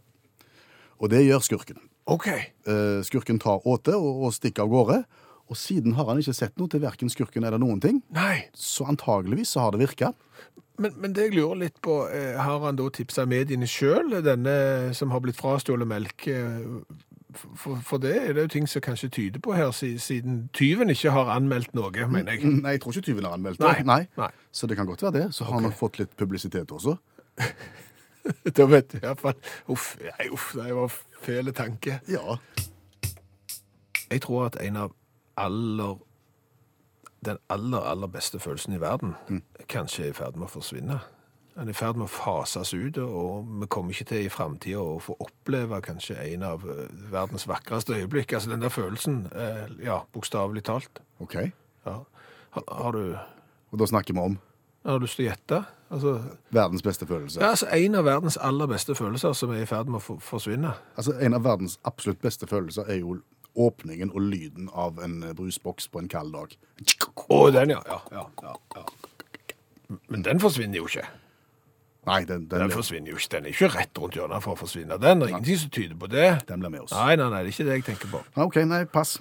Og 1.00 1.08
det 1.10 1.22
gjør 1.26 1.40
skurken. 1.42 1.78
OK. 2.06 2.26
Eh, 2.30 3.00
skurken 3.06 3.38
tar 3.42 3.66
åte 3.68 3.94
og, 3.96 4.24
og 4.26 4.32
stikker 4.34 4.62
av 4.64 4.72
gårde. 4.72 5.00
Og 5.50 5.58
siden 5.58 5.96
har 5.98 6.06
han 6.06 6.20
ikke 6.22 6.34
sett 6.36 6.56
noe 6.58 6.70
til 6.70 6.80
verken 6.84 7.10
skurken 7.10 7.42
eller 7.44 7.58
noen 7.58 7.80
ting, 7.82 7.96
Nei. 8.14 8.44
så 8.54 8.86
antageligvis 8.86 9.50
så 9.56 9.64
har 9.64 9.72
det 9.74 9.80
virka. 9.82 10.12
Men, 10.80 10.94
men 11.02 11.12
det 11.12 11.26
jeg 11.26 11.34
lurer 11.40 11.58
litt 11.66 11.80
på, 11.82 12.04
eh, 12.08 12.38
har 12.38 12.62
han 12.62 12.78
da 12.78 12.86
tipsa 12.94 13.24
mediene 13.28 13.66
sjøl, 13.68 14.14
denne 14.24 14.94
som 14.96 15.10
har 15.10 15.20
blitt 15.24 15.36
frastjålet 15.40 15.90
melk? 15.90 16.26
eh, 16.30 16.62
For, 17.30 17.76
for 17.86 17.98
det 18.02 18.14
er 18.16 18.32
det 18.34 18.42
jo 18.46 18.50
ting 18.54 18.64
som 18.70 18.82
kanskje 18.82 19.10
tyder 19.14 19.42
på 19.42 19.52
her, 19.54 19.70
siden 19.74 20.48
tyven 20.56 20.90
ikke 20.90 21.12
har 21.14 21.28
anmeldt 21.34 21.74
noe, 21.78 21.90
mener 22.10 22.34
jeg. 22.38 22.46
Nei, 22.62 22.72
jeg 22.74 22.80
tror 22.82 22.94
ikke 22.96 23.06
tyven 23.10 23.26
har 23.28 23.36
anmeldt 23.36 23.60
Nei. 23.62 23.74
det. 23.78 23.86
Nei. 23.86 24.00
Nei. 24.18 24.30
Så 24.50 24.66
det 24.70 24.78
kan 24.80 24.86
godt 24.88 25.02
være 25.02 25.12
det. 25.18 25.26
Så 25.36 25.44
har 25.46 25.58
han 25.58 25.66
nok 25.68 25.76
fått 25.78 25.98
litt 26.00 26.14
publisitet 26.18 26.70
også. 26.74 26.96
Da 28.56 28.66
vet 28.68 28.92
du 28.92 28.98
iallfall 29.00 29.38
Uff, 29.70 29.94
nei, 30.02 30.28
uff, 30.32 30.52
det 30.58 30.74
var 30.76 30.94
fæle 31.20 31.52
tanke. 31.52 32.00
Ja. 32.08 32.36
Jeg 34.10 34.22
tror 34.26 34.46
at 34.48 34.58
en 34.60 34.76
av 34.76 34.94
aller 35.36 35.98
Den 37.20 37.38
aller, 37.52 37.84
aller 37.84 38.08
beste 38.08 38.40
følelsen 38.40 38.74
i 38.74 38.80
verden 38.80 39.14
kanskje 39.68 40.06
er 40.06 40.14
i 40.14 40.16
ferd 40.16 40.38
med 40.40 40.48
å 40.48 40.54
forsvinne. 40.54 40.96
Den 41.52 41.68
er 41.68 41.74
i 41.74 41.76
ferd 41.76 41.98
med 42.00 42.06
å 42.06 42.12
fases 42.12 42.72
ut, 42.72 42.96
og 42.96 43.44
vi 43.60 43.68
kommer 43.68 43.92
ikke 43.92 44.06
til 44.08 44.24
i 44.24 44.30
framtida 44.32 44.80
å 44.80 44.94
få 45.04 45.18
oppleve 45.20 45.82
kanskje 45.84 46.16
en 46.16 46.46
av 46.48 46.64
eh, 46.64 46.86
verdens 47.12 47.44
vakreste 47.50 47.98
øyeblikk. 47.98 48.32
Altså 48.32 48.54
den 48.54 48.64
der 48.64 48.72
følelsen, 48.72 49.26
eh, 49.36 49.66
ja, 49.84 49.98
bokstavelig 50.16 50.64
talt. 50.64 51.02
OK. 51.20 51.36
Ja. 51.84 51.98
Har, 52.56 52.64
har, 52.70 52.96
du, 52.96 53.18
Og 53.70 53.82
da 53.82 53.90
snakker 53.92 54.16
vi 54.16 54.24
om 54.30 54.38
har 54.84 54.96
du 54.96 55.04
lyst 55.04 55.18
til 55.18 55.26
å 55.26 55.28
gjette? 55.28 55.56
Altså, 55.90 56.20
verdens 56.54 56.82
beste 56.86 57.06
følelse. 57.06 57.40
ja, 57.40 57.48
altså 57.50 57.66
En 57.74 57.94
av 57.98 58.04
verdens 58.04 58.36
aller 58.40 58.66
beste 58.70 58.94
følelser 58.94 59.32
som 59.34 59.50
er 59.50 59.62
i 59.62 59.66
ferd 59.66 59.86
med 59.90 59.98
å 59.98 60.02
for- 60.02 60.20
forsvinne. 60.22 60.72
Altså, 60.96 61.16
En 61.20 61.34
av 61.34 61.42
verdens 61.44 61.78
absolutt 61.84 62.20
beste 62.22 62.46
følelser 62.46 62.84
er 62.88 63.00
jo 63.00 63.16
åpningen 63.58 64.12
og 64.14 64.20
lyden 64.22 64.68
av 64.72 64.98
en 65.02 65.22
eh, 65.22 65.32
brusboks 65.34 65.88
på 65.88 65.98
en 65.98 66.08
kald 66.08 66.32
dag. 66.32 66.54
Å, 67.28 67.50
den, 67.50 67.70
ja. 67.74 67.80
Ja, 67.86 67.98
ja, 68.12 68.26
ja, 68.42 68.54
ja. 68.76 68.84
Men 70.08 70.22
den 70.22 70.38
forsvinner 70.40 70.76
jo 70.78 70.86
ikke. 70.86 71.02
Nei, 72.06 72.20
den, 72.24 72.46
den, 72.48 72.60
Den 72.60 72.70
forsvinner 72.70 73.10
jo 73.10 73.16
ikke. 73.18 73.28
Den 73.34 73.44
er 73.44 73.48
ikke 73.50 73.68
rett 73.74 73.98
rundt 73.98 74.14
hjørnet 74.16 74.42
for 74.42 74.54
å 74.54 74.58
forsvinne. 74.62 74.96
Den 75.02 75.22
er 75.22 75.32
ingenting 75.34 75.58
som 75.58 75.70
tyder 75.74 75.96
på 75.98 76.06
det. 76.08 76.28
den 76.48 76.60
blir 76.62 76.70
med 76.70 76.80
oss. 76.86 76.92
Nei, 76.94 77.16
nei, 77.16 77.26
nei, 77.28 77.42
det 77.42 77.50
er 77.50 77.52
ikke 77.58 77.66
det 77.68 77.74
jeg 77.80 77.84
tenker 77.90 78.08
på. 78.14 78.22
OK, 78.46 78.56
nei, 78.64 78.84
pass. 78.84 79.18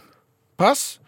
Pass. 0.58 1.00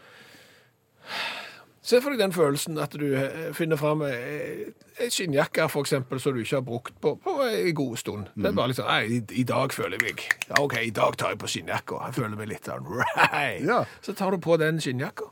Se 1.81 1.97
for 1.97 2.13
deg 2.13 2.19
den 2.21 2.33
følelsen 2.33 2.77
at 2.77 2.93
du 2.93 3.07
eh, 3.17 3.47
finner 3.57 3.79
fram 3.79 4.03
ei 4.05 5.07
skinnjakke 5.09 5.65
for 5.71 5.81
eksempel, 5.81 6.19
som 6.21 6.35
du 6.35 6.43
ikke 6.43 6.59
har 6.59 6.65
brukt 6.65 6.99
på, 7.01 7.15
på 7.23 7.33
en 7.47 7.71
god 7.77 7.95
stund. 7.97 8.27
Det 8.35 8.51
er 8.51 8.57
bare 8.57 8.69
liksom, 8.69 8.85
nei, 8.85 8.99
i, 9.17 9.21
i 9.41 9.45
dag 9.49 9.73
føler 9.73 9.97
jeg 9.97 10.03
meg, 10.11 10.25
ja 10.51 10.59
ok, 10.61 10.75
i 10.85 10.91
dag 10.93 11.17
tar 11.17 11.33
jeg 11.33 11.39
på 11.41 11.49
skinnjakka. 11.49 12.03
Jeg 12.05 12.17
føler 12.19 12.37
meg 12.37 12.51
litt 12.51 12.69
sånn, 12.69 12.85
right. 12.85 13.63
Ja. 13.65 13.79
Så 14.05 14.13
tar 14.17 14.35
du 14.35 14.41
på 14.45 14.59
den 14.61 14.77
skinnjakka, 14.83 15.31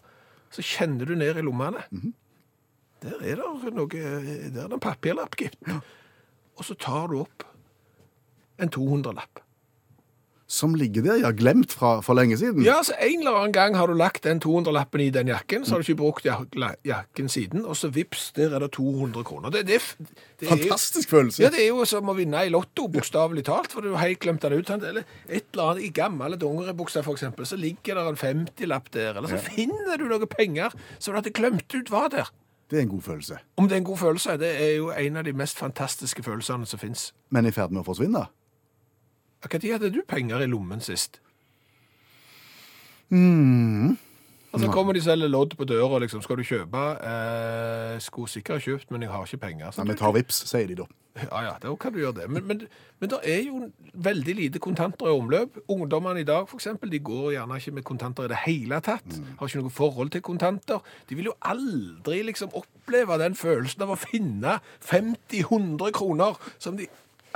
så 0.56 0.66
kjenner 0.66 1.06
du 1.06 1.14
ned 1.22 1.38
i 1.38 1.46
lommene. 1.46 1.86
Der 3.06 3.22
er 3.22 3.44
det 3.44 3.76
noe, 3.78 3.86
der 3.94 4.50
er 4.50 4.50
det 4.58 4.66
en 4.66 4.82
papirlapp, 4.84 5.38
gitt. 5.40 5.56
Og 5.70 6.66
så 6.66 6.74
tar 6.82 7.14
du 7.14 7.20
opp 7.22 7.46
en 8.60 8.74
200-lapp. 8.74 9.46
Som 10.50 10.74
ligger 10.74 11.04
der, 11.06 11.20
ja, 11.22 11.30
glemt 11.30 11.70
fra 11.78 12.00
for 12.02 12.18
lenge 12.18 12.34
siden. 12.42 12.64
Ja, 12.66 12.80
så 12.82 12.96
en 13.06 13.20
eller 13.22 13.36
annen 13.38 13.52
gang 13.54 13.76
har 13.78 13.86
du 13.88 13.94
lagt 13.94 14.24
den 14.26 14.40
200-lappen 14.42 15.04
i 15.04 15.12
den 15.14 15.28
jakken, 15.30 15.62
så 15.66 15.76
har 15.76 15.84
du 15.84 15.86
ikke 15.92 16.00
brukt 16.00 16.26
jak 16.26 16.56
jakken 16.90 17.30
siden, 17.30 17.66
og 17.70 17.78
så 17.78 17.92
vips, 17.94 18.32
der 18.34 18.56
er 18.58 18.64
det 18.66 18.72
200 18.74 19.22
kroner. 19.30 19.52
Det, 19.54 19.62
det, 19.68 19.78
det 20.40 20.48
jo- 20.50 20.56
Fantastisk 20.56 21.10
følelse. 21.14 21.44
Ja, 21.44 21.52
det 21.54 21.62
er 21.62 21.68
jo 21.70 21.86
som 21.86 22.10
å 22.10 22.16
vinne 22.18 22.42
i 22.48 22.50
lotto, 22.50 22.88
bokstavelig 22.90 23.44
talt, 23.46 23.70
for 23.72 23.86
du 23.86 23.92
har 23.94 24.08
helt 24.08 24.20
glemt 24.26 24.42
den 24.42 24.58
ut. 24.58 24.70
Eller 24.74 25.04
et 25.30 25.46
eller 25.54 25.70
annet 25.76 25.84
i 25.86 25.92
gamle 25.94 26.36
dongeribukser, 26.42 27.06
eksempel, 27.14 27.46
så 27.46 27.56
ligger 27.56 28.02
det 28.02 28.08
en 28.16 28.18
50-lapp 28.48 28.90
der, 28.98 29.14
eller 29.22 29.30
så 29.30 29.38
finner 29.52 30.02
du 30.02 30.08
noen 30.10 30.26
penger 30.34 30.74
som 30.98 31.14
du 31.14 31.20
hadde 31.22 31.30
glemt 31.38 31.70
ut 31.78 31.92
var 31.94 32.10
der. 32.10 32.34
Det 32.70 32.78
er 32.78 32.82
en 32.88 32.90
god 32.90 33.02
følelse. 33.06 33.38
Om 33.58 33.68
det 33.70 33.78
er 33.78 33.84
en 33.84 33.88
god 33.94 33.98
følelse, 33.98 34.36
det 34.42 34.50
er 34.62 34.76
jo 34.82 34.90
en 34.94 35.16
av 35.18 35.24
de 35.26 35.34
mest 35.34 35.58
fantastiske 35.58 36.24
følelsene 36.26 36.66
som 36.70 36.80
finnes. 36.82 37.12
Men 37.30 37.46
i 37.46 37.52
ferd 37.54 37.70
med 37.74 37.82
å 37.82 37.88
forsvinne. 37.88 38.26
Når 39.44 39.72
hadde 39.72 39.94
du 39.96 40.02
penger 40.08 40.44
i 40.44 40.48
lommen 40.52 40.82
sist? 40.84 41.20
Altså 44.50 44.72
kommer 44.74 44.94
de 44.94 45.00
og 45.00 45.06
selger 45.06 45.30
lodd 45.30 45.54
på 45.58 45.66
døra, 45.70 46.00
liksom. 46.02 46.22
Skal 46.26 46.40
du 46.40 46.44
kjøpe? 46.44 46.86
Eh, 47.06 48.00
skulle 48.02 48.30
sikkert 48.32 48.58
ha 48.58 48.64
kjøpt, 48.66 48.90
men 48.92 49.06
jeg 49.06 49.12
har 49.12 49.26
ikke 49.26 49.38
penger. 49.46 49.72
Så 49.72 49.84
Ja, 49.84 49.92
vi 49.92 49.98
tar 50.00 50.14
vips, 50.16 50.42
sier 50.50 50.68
de 50.68 50.76
da. 50.82 50.88
Ja, 51.20 51.42
ja, 51.44 51.54
da 51.62 51.76
kan 51.76 51.94
du 51.94 52.00
gjøre 52.00 52.16
det. 52.22 52.30
Men, 52.32 52.46
men, 52.48 52.62
men 53.00 53.10
det 53.12 53.20
er 53.28 53.44
jo 53.46 53.72
veldig 53.94 54.36
lite 54.36 54.62
kontanter 54.64 55.10
i 55.10 55.14
omløp. 55.14 55.58
Ungdommene 55.70 56.24
i 56.24 56.28
dag, 56.28 56.48
for 56.50 56.58
eksempel, 56.58 56.90
de 56.90 57.00
går 57.00 57.34
gjerne 57.36 57.58
ikke 57.62 57.76
med 57.78 57.84
kontanter 57.84 58.26
i 58.26 58.32
det 58.32 58.42
hele 58.46 58.80
tatt. 58.86 59.18
Har 59.40 59.50
ikke 59.50 59.62
noe 59.62 59.74
forhold 59.74 60.14
til 60.16 60.22
kontanter. 60.26 60.86
De 61.10 61.18
vil 61.20 61.30
jo 61.30 61.36
aldri 61.42 62.22
liksom 62.30 62.54
oppleve 62.58 63.20
den 63.22 63.36
følelsen 63.38 63.86
av 63.86 63.94
å 63.94 64.00
finne 64.00 64.60
50-100 64.86 65.92
kroner 65.98 66.40
som 66.58 66.78
de 66.80 66.88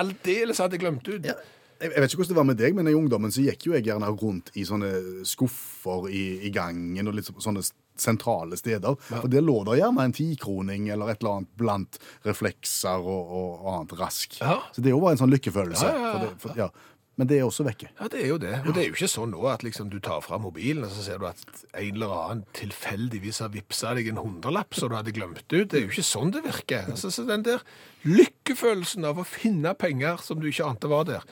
aldeles 0.01 0.61
hadde 0.63 0.79
glemt 0.81 1.05
ut. 1.09 1.21
Jeg, 1.21 1.37
jeg 1.83 2.01
vet 2.01 2.11
ikke 2.11 2.21
hvordan 2.21 2.33
det 2.33 2.39
var 2.39 2.47
med 2.49 2.59
deg, 2.59 2.75
men 2.77 2.89
i 2.89 2.95
ungdommen 2.97 3.33
så 3.33 3.43
gikk 3.45 3.67
jo 3.67 3.75
jeg 3.75 3.87
gjerne 3.89 4.09
rundt 4.21 4.53
i 4.59 4.65
sånne 4.67 4.91
skuffer 5.27 6.07
i, 6.09 6.23
i 6.47 6.51
gangen 6.53 7.09
og 7.09 7.17
litt 7.17 7.31
sånne 7.31 7.63
sentrale 7.99 8.57
steder. 8.57 8.95
Og 9.19 9.27
der 9.29 9.43
lå 9.45 9.59
det 9.67 9.79
gjerne 9.81 10.07
en 10.07 10.15
tikroning 10.15 10.89
eller 10.93 11.13
et 11.13 11.21
eller 11.21 11.41
annet 11.41 11.51
blant 11.59 11.99
reflekser 12.25 13.03
og, 13.03 13.35
og 13.35 13.69
annet 13.75 13.93
rask. 13.99 14.39
Ja. 14.41 14.61
Så 14.73 14.81
det 14.81 14.95
jo 14.95 15.03
bare 15.03 15.17
en 15.17 15.23
sånn 15.25 15.35
lykkefølelse. 15.35 15.91
Ja, 15.91 15.93
ja, 15.93 16.07
ja. 16.07 16.13
For 16.15 16.25
det, 16.25 16.33
for, 16.41 16.57
ja. 16.63 16.71
Men 17.15 17.29
det 17.29 17.37
er 17.37 17.43
også 17.45 17.65
vekke. 17.67 17.91
Ja, 17.99 18.07
det 18.09 18.23
er 18.23 18.31
jo 18.31 18.39
det. 18.41 18.55
Og 18.63 18.73
det 18.73 18.81
er 18.81 18.87
jo 18.87 18.95
ikke 18.95 19.11
sånn 19.11 19.33
nå 19.35 19.43
at 19.51 19.61
liksom 19.65 19.91
du 19.93 19.99
tar 20.01 20.23
fra 20.25 20.39
mobilen, 20.41 20.81
og 20.87 20.95
så 20.95 21.03
ser 21.05 21.19
du 21.21 21.27
at 21.29 21.43
en 21.69 21.91
eller 21.91 22.13
annen 22.17 22.41
tilfeldigvis 22.57 23.43
har 23.45 23.51
vippsa 23.53 23.93
deg 23.99 24.09
en 24.09 24.21
hundrelapp 24.23 24.73
som 24.73 24.89
du 24.89 24.97
hadde 24.97 25.13
glemt 25.13 25.45
ut. 25.45 25.67
Det 25.69 25.77
er 25.77 25.85
jo 25.85 25.91
ikke 25.91 26.07
sånn 26.07 26.33
det 26.33 26.41
virker. 26.47 26.89
Altså, 26.89 27.13
så 27.13 27.27
den 27.29 27.45
der 27.45 27.61
lykkefølelsen 28.09 29.05
av 29.05 29.21
å 29.21 29.27
finne 29.27 29.75
penger 29.77 30.25
som 30.25 30.41
du 30.41 30.49
ikke 30.49 30.71
ante 30.71 30.89
var 30.89 31.05
der, 31.11 31.27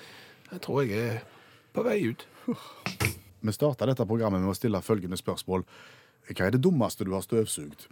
det 0.52 0.62
tror 0.66 0.84
jeg 0.84 1.00
er 1.00 1.24
på 1.74 1.84
vei 1.88 1.98
ut. 2.12 2.28
Vi 3.42 3.56
starta 3.56 3.88
dette 3.90 4.06
programmet 4.06 4.44
med 4.44 4.52
å 4.52 4.58
stille 4.58 4.84
følgende 4.86 5.18
spørsmål. 5.18 5.66
Hva 6.30 6.46
er 6.46 6.54
det 6.54 6.62
dummeste 6.64 7.08
du 7.08 7.16
har 7.16 7.26
støvsugd? 7.26 7.88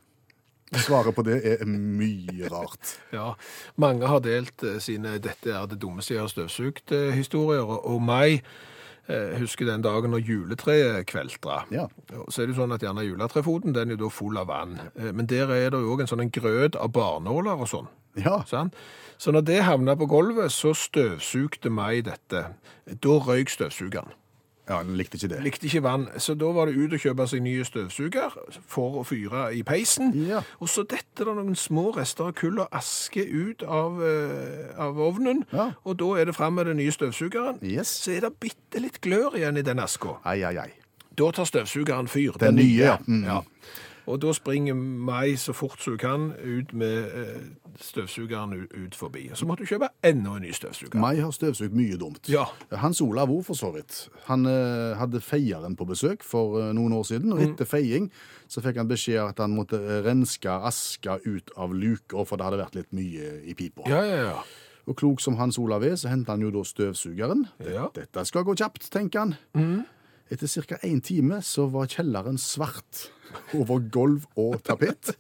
Svaret 0.78 1.16
på 1.18 1.24
det 1.26 1.40
er 1.42 1.64
mye 1.66 2.50
rart. 2.52 2.98
Ja, 3.16 3.34
mange 3.82 4.06
har 4.08 4.22
delt 4.22 4.62
eh, 4.64 4.78
sine 4.84 5.18
'dette 5.18 5.50
er 5.50 5.66
det 5.66 5.80
dummeste 5.82 6.14
jeg 6.14 6.22
har 6.22 6.30
støvsugd'-historier, 6.30 7.66
og 7.66 7.88
og 7.90 8.04
meg 8.06 8.44
eh, 9.10 9.40
husker 9.42 9.66
den 9.66 9.82
dagen 9.82 10.14
når 10.14 10.22
juletreet 10.28 11.08
kveltra. 11.10 11.64
Ja. 11.74 11.88
Så 12.30 12.42
er 12.42 12.46
det 12.46 12.54
jo 12.54 12.62
sånn 12.62 12.76
at 12.78 12.86
gjerne 12.86 13.08
juletrefoten 13.08 13.74
den 13.74 13.90
er 13.90 13.98
jo 13.98 14.04
da 14.06 14.12
full 14.14 14.38
av 14.38 14.52
vann, 14.54 14.78
Eh, 14.96 15.12
men 15.12 15.26
der 15.26 15.50
er 15.50 15.72
det 15.74 15.82
jo 15.82 15.96
òg 15.96 16.02
en 16.06 16.12
sånn 16.12 16.22
en 16.28 16.32
grøt 16.32 16.76
av 16.76 16.94
barnåler 16.94 17.66
og 17.66 17.68
sånn. 17.68 17.90
Ja. 18.18 18.40
Sånn? 18.50 18.72
Så 19.20 19.32
når 19.36 19.42
det 19.46 19.64
havna 19.68 19.96
på 20.00 20.08
gulvet, 20.10 20.52
så 20.52 20.74
støvsugde 20.74 21.70
meg 21.70 22.06
dette. 22.08 22.46
Da 23.04 23.20
røyk 23.20 23.50
støvsugeren. 23.52 24.14
ja, 24.70 24.84
den 24.84 24.96
likte 24.98 25.18
ikke 25.18 25.28
det. 25.32 25.40
Likte 25.44 25.66
ikke 25.66 25.82
vann, 25.84 26.08
så 26.22 26.36
da 26.38 26.46
var 26.54 26.70
det 26.70 26.76
ut 26.78 26.94
og 26.94 27.00
kjøpe 27.02 27.26
seg 27.28 27.42
nye 27.42 27.64
støvsuger 27.66 28.36
for 28.70 29.00
å 29.02 29.04
fyre 29.04 29.48
i 29.58 29.64
peisen. 29.66 30.12
Ja. 30.28 30.44
Og 30.62 30.70
så 30.70 30.84
detter 30.86 31.26
det 31.26 31.34
noen 31.40 31.56
små 31.58 31.88
rester 31.98 32.28
av 32.30 32.36
kull 32.38 32.60
og 32.62 32.68
aske 32.72 33.24
ut 33.26 33.64
av, 33.66 33.98
uh, 33.98 34.70
av 34.78 35.00
ovnen, 35.02 35.44
Ja. 35.52 35.72
og 35.84 35.98
da 35.98 36.12
er 36.22 36.26
det 36.26 36.36
fram 36.36 36.54
med 36.54 36.66
den 36.70 36.78
nye 36.78 36.92
støvsugeren. 36.94 37.58
Yes. 37.64 37.88
Så 38.06 38.12
er 38.12 38.22
det 38.28 38.36
bitte 38.40 38.80
litt 38.80 39.02
glør 39.02 39.36
igjen 39.36 39.58
i 39.58 39.62
den 39.66 39.80
aska. 39.80 40.20
Da 41.18 41.32
tar 41.32 41.46
støvsugeren 41.50 42.08
fyr. 42.08 42.38
Den 42.40 42.56
nye, 42.56 42.66
nye. 42.66 42.98
Mm. 43.08 43.24
ja. 43.26 43.42
Og 44.10 44.18
da 44.24 44.32
springer 44.34 44.74
Mai 44.74 45.36
så 45.38 45.54
fort 45.54 45.78
som 45.86 45.94
hun 45.94 46.00
kan 46.02 46.24
ut 46.42 46.72
med 46.74 47.12
eh, 47.14 47.44
støvsugeren 47.80 48.56
ut, 48.66 48.96
forbi. 48.98 49.28
Så 49.38 49.46
måtte 49.46 49.64
du 49.64 49.70
kjøpe 49.70 49.90
enda 50.06 50.34
en 50.38 50.42
ny 50.44 50.52
støvsuger. 50.56 50.98
Mai 51.00 51.20
har 51.22 51.32
støvsugd 51.36 51.76
mye 51.78 51.98
dumt. 52.02 52.26
Ja. 52.32 52.48
Hans 52.82 53.02
Olav 53.06 53.30
òg, 53.30 53.44
for 53.48 53.58
så 53.60 53.70
vidt. 53.76 54.08
Han 54.28 54.48
eh, 54.50 54.96
hadde 55.00 55.22
feieren 55.22 55.78
på 55.80 55.86
besøk 55.90 56.26
for 56.26 56.58
eh, 56.62 56.72
noen 56.78 56.96
år 56.98 57.06
siden, 57.06 57.30
Mm. 57.30 57.36
og 57.38 57.44
etter 57.46 57.68
feiing 57.70 58.08
så 58.50 58.64
fikk 58.66 58.80
han 58.82 58.88
beskjed 58.90 59.20
at 59.22 59.38
han 59.44 59.54
måtte 59.54 59.78
eh, 59.78 60.00
renske 60.08 60.50
aska 60.50 61.20
ut 61.28 61.52
av 61.58 61.74
luka, 61.78 62.24
for 62.26 62.36
det 62.42 62.48
hadde 62.50 62.62
vært 62.64 62.80
litt 62.80 62.92
mye 62.98 63.36
i 63.46 63.54
pipa. 63.54 63.86
Ja, 63.92 64.02
ja, 64.08 64.24
ja. 64.32 64.42
Og 64.90 64.98
klok 64.98 65.22
som 65.22 65.36
Hans 65.38 65.60
Olav 65.62 65.84
er, 65.86 65.94
så 66.02 66.10
henter 66.10 66.34
han 66.34 66.42
jo 66.42 66.50
da 66.56 66.64
støvsugeren. 66.66 67.46
Ja. 67.62 67.92
Dette 67.94 68.24
skal 68.26 68.48
gå 68.48 68.56
kjapt, 68.58 68.90
tenker 68.90 69.20
han. 69.28 69.84
Etter 70.30 70.62
ca. 70.62 70.78
én 70.86 71.02
time 71.02 71.42
så 71.42 71.66
var 71.74 71.90
kjelleren 71.90 72.38
svart 72.38 73.10
over 73.58 73.82
gulv 73.92 74.28
og 74.38 74.62
tapet. 74.66 75.16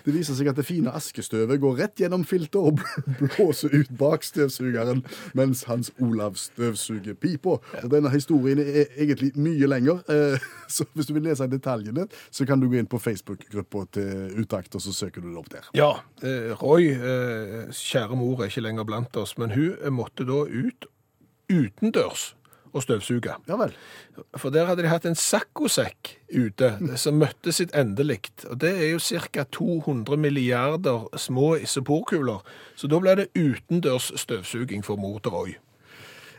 Det 0.00 0.14
viser 0.14 0.36
seg 0.36 0.48
at 0.48 0.56
det 0.56 0.64
fine 0.64 0.92
askestøvet 0.96 1.60
går 1.60 1.74
rett 1.82 2.00
gjennom 2.00 2.22
filter 2.24 2.70
og 2.70 2.80
blåser 3.20 3.74
ut 3.74 3.90
bak 4.00 4.24
støvsugeren, 4.24 5.02
mens 5.36 5.66
Hans 5.68 5.90
Olav 6.00 6.38
støvsuger 6.40 7.18
pipa. 7.20 7.58
Og 7.82 7.90
Denne 7.92 8.12
historien 8.14 8.62
er 8.62 8.88
egentlig 8.96 9.34
mye 9.36 9.68
lenger, 9.68 10.00
eh, 10.08 10.48
så 10.74 10.86
hvis 10.94 11.10
du 11.10 11.14
vil 11.18 11.28
lese 11.28 11.48
detaljene, 11.52 12.06
så 12.32 12.46
kan 12.48 12.62
du 12.62 12.70
gå 12.70 12.80
inn 12.80 12.88
på 12.90 13.02
Facebook-gruppa 13.02 13.84
til 13.98 14.40
Utakt, 14.40 14.74
og 14.78 14.86
så 14.86 14.94
søker 14.96 15.20
du 15.20 15.30
det 15.30 15.42
opp 15.42 15.52
der. 15.52 15.68
Ja, 15.76 15.92
eh, 16.24 16.54
Roy, 16.62 16.94
eh, 16.94 17.68
kjære 17.68 18.16
mor, 18.16 18.40
er 18.40 18.48
ikke 18.48 18.64
lenger 18.64 18.88
blant 18.88 19.20
oss, 19.20 19.36
men 19.36 19.52
hun 19.52 19.76
måtte 20.00 20.24
da 20.24 20.46
ut 20.48 20.88
utendørs 21.50 22.30
og 22.72 22.84
støvsuge. 22.84 23.34
Ja 23.48 23.56
vel. 23.60 23.74
For 24.36 24.50
der 24.54 24.68
hadde 24.68 24.84
de 24.84 24.92
hatt 24.92 25.06
en 25.08 25.18
saccosekk 25.18 26.14
ute 26.34 26.72
som 27.00 27.18
møtte 27.20 27.52
sitt 27.52 27.74
endelikt. 27.76 28.44
Og 28.50 28.60
det 28.62 28.72
er 28.76 28.92
jo 28.92 29.00
ca. 29.00 29.44
200 29.44 30.16
milliarder 30.16 31.08
små 31.16 31.54
isoporkuler. 31.56 32.44
Så 32.76 32.90
da 32.90 33.00
ble 33.02 33.16
det 33.22 33.30
utendørs 33.34 34.12
støvsuging 34.20 34.84
for 34.86 35.00
mor 35.00 35.18
til 35.18 35.34
Roy. 35.34 35.58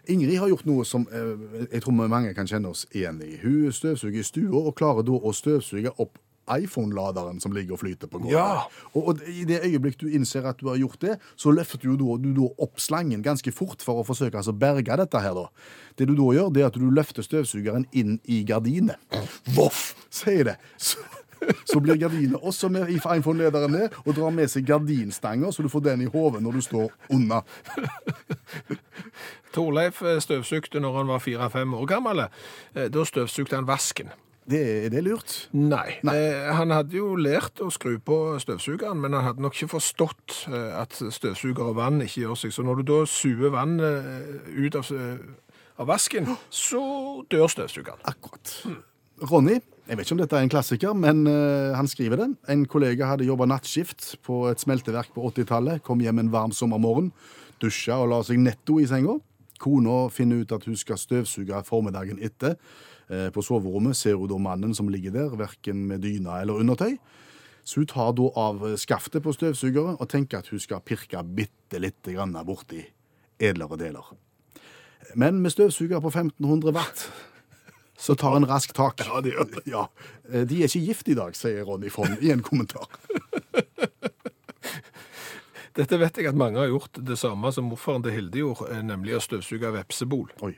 Ingrid 0.10 0.40
har 0.42 0.50
gjort 0.50 0.66
noe 0.66 0.86
som 0.88 1.06
eh, 1.14 1.68
jeg 1.72 1.84
tror 1.84 1.94
mange 1.94 2.34
kan 2.34 2.50
kjenne 2.50 2.72
oss 2.74 2.88
igjen 2.92 3.22
i. 3.22 3.36
Hun 3.44 3.72
støvsuger 3.72 4.20
i 4.20 4.26
stua 4.26 4.64
og 4.66 4.76
klarer 4.80 5.06
da 5.06 5.18
å 5.18 5.34
støvsuge 5.36 5.94
opp 6.02 6.18
iPhone-laderen 6.50 7.40
som 7.40 7.54
ligger 7.56 7.76
og 7.78 7.80
flyter 7.84 8.10
på 8.10 8.20
gården. 8.20 8.34
Ja. 8.34 8.66
Og, 8.94 9.08
og 9.14 9.22
i 9.30 9.46
det 9.48 9.62
øyeblikk 9.68 10.00
du 10.02 10.08
innser 10.10 10.48
at 10.50 10.60
du 10.60 10.68
har 10.72 10.80
gjort 10.82 11.02
det, 11.02 11.18
så 11.36 11.54
løfter 11.54 11.86
du, 11.86 11.96
da, 12.00 12.18
du 12.24 12.32
da 12.38 12.50
opp 12.66 12.82
slangen 12.82 13.22
ganske 13.26 13.52
fort 13.56 13.82
for 13.86 14.02
å 14.02 14.08
forsøke 14.08 14.38
altså, 14.42 14.52
å 14.56 14.60
berge 14.62 14.98
dette 15.04 15.22
her. 15.24 15.38
da. 15.38 15.48
Det 16.00 16.10
du 16.10 16.16
da 16.18 16.28
gjør, 16.36 16.50
det 16.56 16.64
er 16.66 16.70
at 16.72 16.80
du 16.82 16.90
løfter 16.90 17.26
støvsugeren 17.26 17.86
inn 17.92 18.20
i 18.26 18.42
gardinet. 18.48 18.98
Voff, 19.56 19.92
sier 20.10 20.52
det. 20.52 20.58
Så, 20.78 20.98
så 21.66 21.80
blir 21.82 21.98
gardinet 21.98 22.38
også 22.46 22.70
med 22.70 22.90
i 22.94 23.00
iPhone-lederen 23.02 23.74
ned 23.74 23.96
og 24.06 24.14
drar 24.14 24.30
med 24.36 24.52
seg 24.52 24.68
gardinstanger, 24.68 25.50
så 25.52 25.64
du 25.66 25.70
får 25.74 25.88
den 25.88 26.04
i 26.06 26.10
hodet 26.14 26.44
når 26.46 26.60
du 26.60 26.62
står 26.62 26.92
unna. 27.18 27.40
Torleif 29.56 30.02
eh, 30.06 30.20
støvsugde 30.22 30.80
når 30.84 30.98
han 31.00 31.10
var 31.12 31.24
fire-fem 31.24 31.74
år 31.74 31.88
gammel. 31.90 32.26
Eh, 32.76 32.88
Da 32.94 33.06
støvsugde 33.06 33.58
han 33.58 33.68
vasken. 33.68 34.12
Det, 34.50 34.62
er 34.86 34.90
det 34.90 35.04
lurt? 35.06 35.36
Nei. 35.54 36.00
Eh, 36.02 36.50
han 36.58 36.74
hadde 36.74 36.98
jo 36.98 37.14
lært 37.20 37.62
å 37.62 37.70
skru 37.74 38.00
på 38.02 38.18
støvsugeren, 38.42 38.98
men 39.04 39.14
han 39.14 39.28
hadde 39.28 39.44
nok 39.44 39.56
ikke 39.56 39.76
forstått 39.76 40.38
eh, 40.50 40.72
at 40.80 40.98
støvsuger 40.98 41.70
og 41.70 41.78
vann 41.78 42.02
ikke 42.02 42.24
gjør 42.24 42.40
seg. 42.42 42.56
Så 42.56 42.66
når 42.66 42.82
du 42.82 42.88
da 42.90 43.02
suger 43.10 43.54
vann 43.54 43.78
eh, 43.86 44.32
ut 44.58 44.80
av, 44.80 44.90
eh, 44.96 45.54
av 45.78 45.92
vasken, 45.94 46.32
så 46.50 46.82
dør 47.32 47.54
støvsugeren. 47.54 48.02
Akkurat. 48.10 48.56
Ronny, 49.30 49.60
jeg 49.86 49.98
vet 49.98 50.08
ikke 50.08 50.16
om 50.16 50.22
dette 50.24 50.38
er 50.40 50.46
en 50.48 50.52
klassiker, 50.54 50.94
men 50.98 51.26
eh, 51.30 51.76
han 51.78 51.90
skriver 51.90 52.24
det. 52.24 52.30
En 52.50 52.66
kollega 52.70 53.12
hadde 53.12 53.28
jobba 53.30 53.46
nattskift 53.52 54.16
på 54.26 54.48
et 54.50 54.62
smelteverk 54.64 55.14
på 55.14 55.26
80-tallet. 55.30 55.84
Kom 55.86 56.02
hjem 56.02 56.24
en 56.24 56.32
varm 56.34 56.54
sommermorgen, 56.56 57.12
dusja 57.62 58.02
og 58.02 58.10
la 58.10 58.22
seg 58.26 58.42
netto 58.42 58.80
i 58.82 58.88
senga. 58.90 59.20
Kona 59.62 60.08
finner 60.10 60.42
ut 60.42 60.54
at 60.56 60.66
hun 60.66 60.78
skal 60.80 60.98
støvsuge 60.98 61.62
formiddagen 61.68 62.18
etter. 62.24 62.58
Eh, 63.12 63.30
På 63.30 63.44
soverommet 63.44 63.98
ser 64.00 64.16
hun 64.16 64.30
da 64.32 64.38
mannen 64.40 64.76
som 64.76 64.90
ligger 64.90 65.12
der, 65.12 65.36
verken 65.36 65.88
med 65.88 66.02
dyna 66.06 66.40
eller 66.42 66.62
undertøy. 66.64 66.98
Så 67.64 67.82
hun 67.82 67.88
tar 67.92 68.14
da 68.18 68.30
av 68.40 68.64
skaftet 68.80 69.22
på 69.24 69.34
støvsugeren 69.36 70.00
og 70.00 70.10
tenker 70.10 70.40
at 70.42 70.48
hun 70.50 70.60
skal 70.60 70.82
pirke 70.82 71.22
bitte 71.24 71.80
lite 71.80 72.16
grann 72.16 72.34
borti 72.46 72.82
edlere 73.42 73.78
deler. 73.78 74.06
Men 75.16 75.42
med 75.42 75.52
støvsuger 75.54 76.02
på 76.02 76.10
1500 76.10 76.74
watt 76.74 77.12
så 78.02 78.16
tar 78.18 78.36
en 78.36 78.48
rask 78.50 78.74
tak. 78.74 79.04
Ja, 79.06 79.22
de. 79.22 79.34
Ja, 79.70 79.88
eh, 80.32 80.48
De 80.48 80.64
er 80.64 80.70
ikke 80.70 80.86
gift 80.88 81.10
i 81.12 81.18
dag, 81.18 81.36
sier 81.38 81.68
Ronny 81.68 81.90
Fond 81.94 82.18
i 82.22 82.32
en 82.34 82.42
kommentar. 82.42 82.88
Dette 85.78 86.00
vet 86.02 86.18
jeg 86.18 86.28
at 86.28 86.36
mange 86.36 86.60
har 86.60 86.68
gjort 86.68 86.98
det 87.00 87.16
samme 87.20 87.52
som 87.56 87.70
morfaren 87.72 88.04
til 88.04 88.16
Hilde 88.16 88.42
gjorde, 88.42 88.72
eh, 88.74 88.82
nemlig 88.84 89.16
å 89.16 89.24
støvsuge 89.24 89.70
vepsebol 89.78 90.32
Oi. 90.42 90.56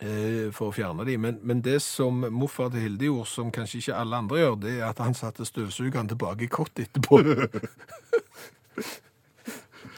Eh, 0.00 0.50
for 0.54 0.70
å 0.70 0.74
fjerne 0.74 1.06
dem. 1.06 1.22
Men, 1.26 1.38
men 1.42 1.62
det 1.64 1.80
som 1.84 2.24
morfar 2.34 2.72
til 2.74 2.86
Hilde 2.86 3.10
gjorde, 3.10 3.30
som 3.30 3.52
kanskje 3.54 3.82
ikke 3.82 4.00
alle 4.00 4.22
andre 4.24 4.42
gjør, 4.42 4.58
det 4.64 4.74
er 4.78 4.88
at 4.88 5.02
han 5.04 5.14
satte 5.18 5.46
støvsugeren 5.48 6.10
tilbake 6.10 6.48
i 6.48 6.52
kottet 6.52 6.88
etterpå. 6.88 7.22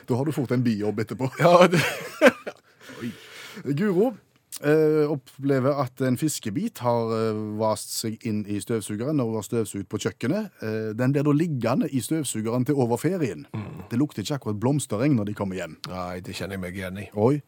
Da 0.06 0.14
har 0.14 0.28
du 0.28 0.30
fort 0.30 0.52
en 0.54 0.62
bijobb 0.62 1.00
etterpå. 1.02 1.26
ja, 1.40 1.66
det, 1.66 1.80
Guro 3.78 4.12
eh, 4.62 5.10
opplever 5.10 5.80
at 5.82 6.00
en 6.04 6.18
fiskebit 6.20 6.78
har 6.84 7.12
eh, 7.16 7.40
vast 7.58 7.92
seg 7.96 8.22
inn 8.28 8.44
i 8.46 8.60
støvsugeren 8.62 9.18
når 9.18 9.30
hun 9.30 9.38
har 9.40 9.48
støvsugd 9.48 9.88
på 9.90 10.00
kjøkkenet. 10.06 10.62
Eh, 10.62 10.90
den 10.98 11.16
blir 11.16 11.26
da 11.26 11.34
liggende 11.34 11.90
i 11.90 12.02
støvsugeren 12.04 12.68
til 12.68 12.78
over 12.78 13.00
ferien. 13.00 13.46
Det 13.90 13.98
lukter 14.00 14.22
ikke 14.22 14.38
akkurat 14.40 14.62
blomstereng 14.62 15.16
når 15.18 15.30
de 15.30 15.36
kommer 15.38 15.60
hjem. 15.60 15.78
nei, 15.90 16.20
det 16.24 16.36
kjenner 16.36 16.58
jeg 16.58 16.64
meg 16.66 16.80
igjen 16.80 17.02
i. 17.02 17.08
Oi, 17.14 17.40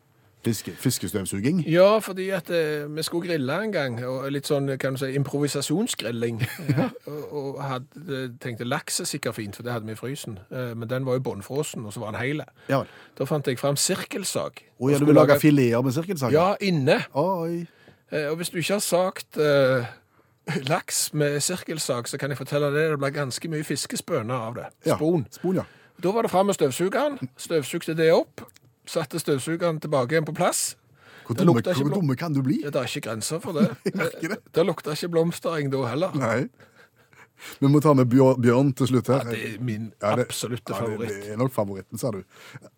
fiske, 0.45 0.73
fiskestøvsuging. 0.79 1.65
Ja, 1.69 1.99
fordi 1.99 2.29
at 2.31 2.51
eh, 2.51 2.87
vi 2.97 3.03
skulle 3.03 3.29
grille 3.29 3.57
en 3.65 3.73
gang, 3.73 3.99
og 4.07 4.29
litt 4.33 4.47
sånn, 4.49 4.71
kan 4.81 4.95
du 4.97 5.01
si, 5.03 5.11
improvisasjonsgrilling. 5.19 6.43
og, 7.07 7.23
og 7.33 7.63
hadde, 7.65 8.21
tenkte 8.43 8.65
laks 8.69 9.01
er 9.01 9.09
sikkert 9.11 9.35
fint, 9.39 9.57
for 9.57 9.63
det 9.67 9.73
hadde 9.75 9.87
vi 9.87 9.93
i 9.97 9.99
frysen. 9.99 10.39
Eh, 10.51 10.75
men 10.79 10.89
den 10.91 11.07
var 11.09 11.19
jo 11.19 11.25
båndfrosen, 11.29 11.85
og 11.87 11.93
så 11.93 12.01
var 12.05 12.15
den 12.15 12.21
hele. 12.23 12.47
Ja. 12.71 12.83
Da 13.19 13.27
fant 13.29 13.47
jeg 13.51 13.59
frem 13.61 13.77
sirkelsag. 13.77 14.63
Å 14.79 14.91
ja, 14.93 14.99
du 14.99 15.05
vil 15.09 15.15
lage 15.19 15.35
lage- 15.35 15.41
fileter 15.43 15.83
med 15.83 15.97
sirkelsag? 15.97 16.33
Ja, 16.37 16.53
inne. 16.61 17.01
Oi. 17.15 17.65
Eh, 18.13 18.29
Og 18.31 18.37
hvis 18.41 18.51
du 18.51 18.59
ikke 18.59 18.79
har 18.79 18.85
sagt 18.85 19.37
eh, 19.37 19.89
laks 20.69 21.11
med 21.15 21.41
sirkelsag, 21.45 22.09
så 22.09 22.17
kan 22.19 22.31
jeg 22.33 22.39
fortelle 22.41 22.71
deg 22.73 22.95
det 22.95 23.01
ble 23.03 23.11
ganske 23.13 23.51
mye 23.53 23.65
fiskespøner 23.69 24.35
av 24.49 24.55
det. 24.57 24.69
Ja. 24.87 24.97
Spon. 24.97 25.27
Spon, 25.35 25.59
ja. 25.61 25.67
Da 25.99 26.13
var 26.15 26.23
det 26.23 26.31
fram 26.31 26.47
med 26.47 26.55
støvsugeren. 26.55 27.19
Støvsugde 27.37 27.97
det 27.99 28.13
opp. 28.15 28.45
Satte 28.89 29.21
støvsugeren 29.21 29.81
tilbake 29.85 30.15
igjen 30.17 30.25
på 30.29 30.33
plass. 30.37 30.77
Hvor 31.29 31.37
dumme, 31.37 31.61
hvor 31.61 31.91
dumme 31.93 32.15
kan 32.17 32.33
du 32.33 32.41
bli? 32.43 32.63
Det 32.65 32.73
er 32.81 32.89
ikke 32.89 33.05
grenser 33.11 33.41
for 33.45 33.53
det. 33.59 33.67
det. 33.85 34.39
Det 34.57 34.65
lukta 34.65 34.95
ikke 34.97 35.11
blomstereng 35.13 35.69
da 35.75 35.83
heller. 35.91 36.15
Nei. 36.17 36.47
Vi 37.61 37.69
må 37.71 37.79
ta 37.85 37.93
med 37.95 38.09
Bjørn 38.11 38.73
til 38.75 38.89
slutt 38.91 39.11
her. 39.13 39.21
Ja, 39.29 39.31
det 39.31 39.43
er 39.53 39.61
min 39.63 39.91
Ja, 40.03 40.15
det- 40.19 40.25
absolutte 40.27 40.73
ja, 40.73 40.81
det- 40.81 40.89
favoritt. 40.89 41.21
Det 41.27 41.35
er 41.35 41.37
nok 41.39 41.53
favoritten, 41.55 41.99
sa 42.01 42.11
du. 42.17 42.23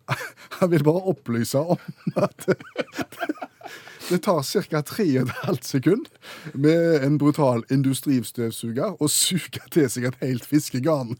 Han 0.59 0.69
vil 0.75 0.83
bare 0.85 1.01
opplyse 1.15 1.57
om 1.63 1.79
at 2.19 2.45
det 4.11 4.19
tar 4.27 4.43
ca. 4.43 4.81
3,5 4.91 5.61
sekund 5.63 6.05
med 6.53 7.03
en 7.07 7.17
brutal 7.17 7.63
industristøvsuger 7.71 8.99
å 9.01 9.07
suge 9.09 9.63
til 9.71 9.87
seg 9.89 10.09
et 10.11 10.19
helt 10.21 10.45
fiskegarn. 10.45 11.15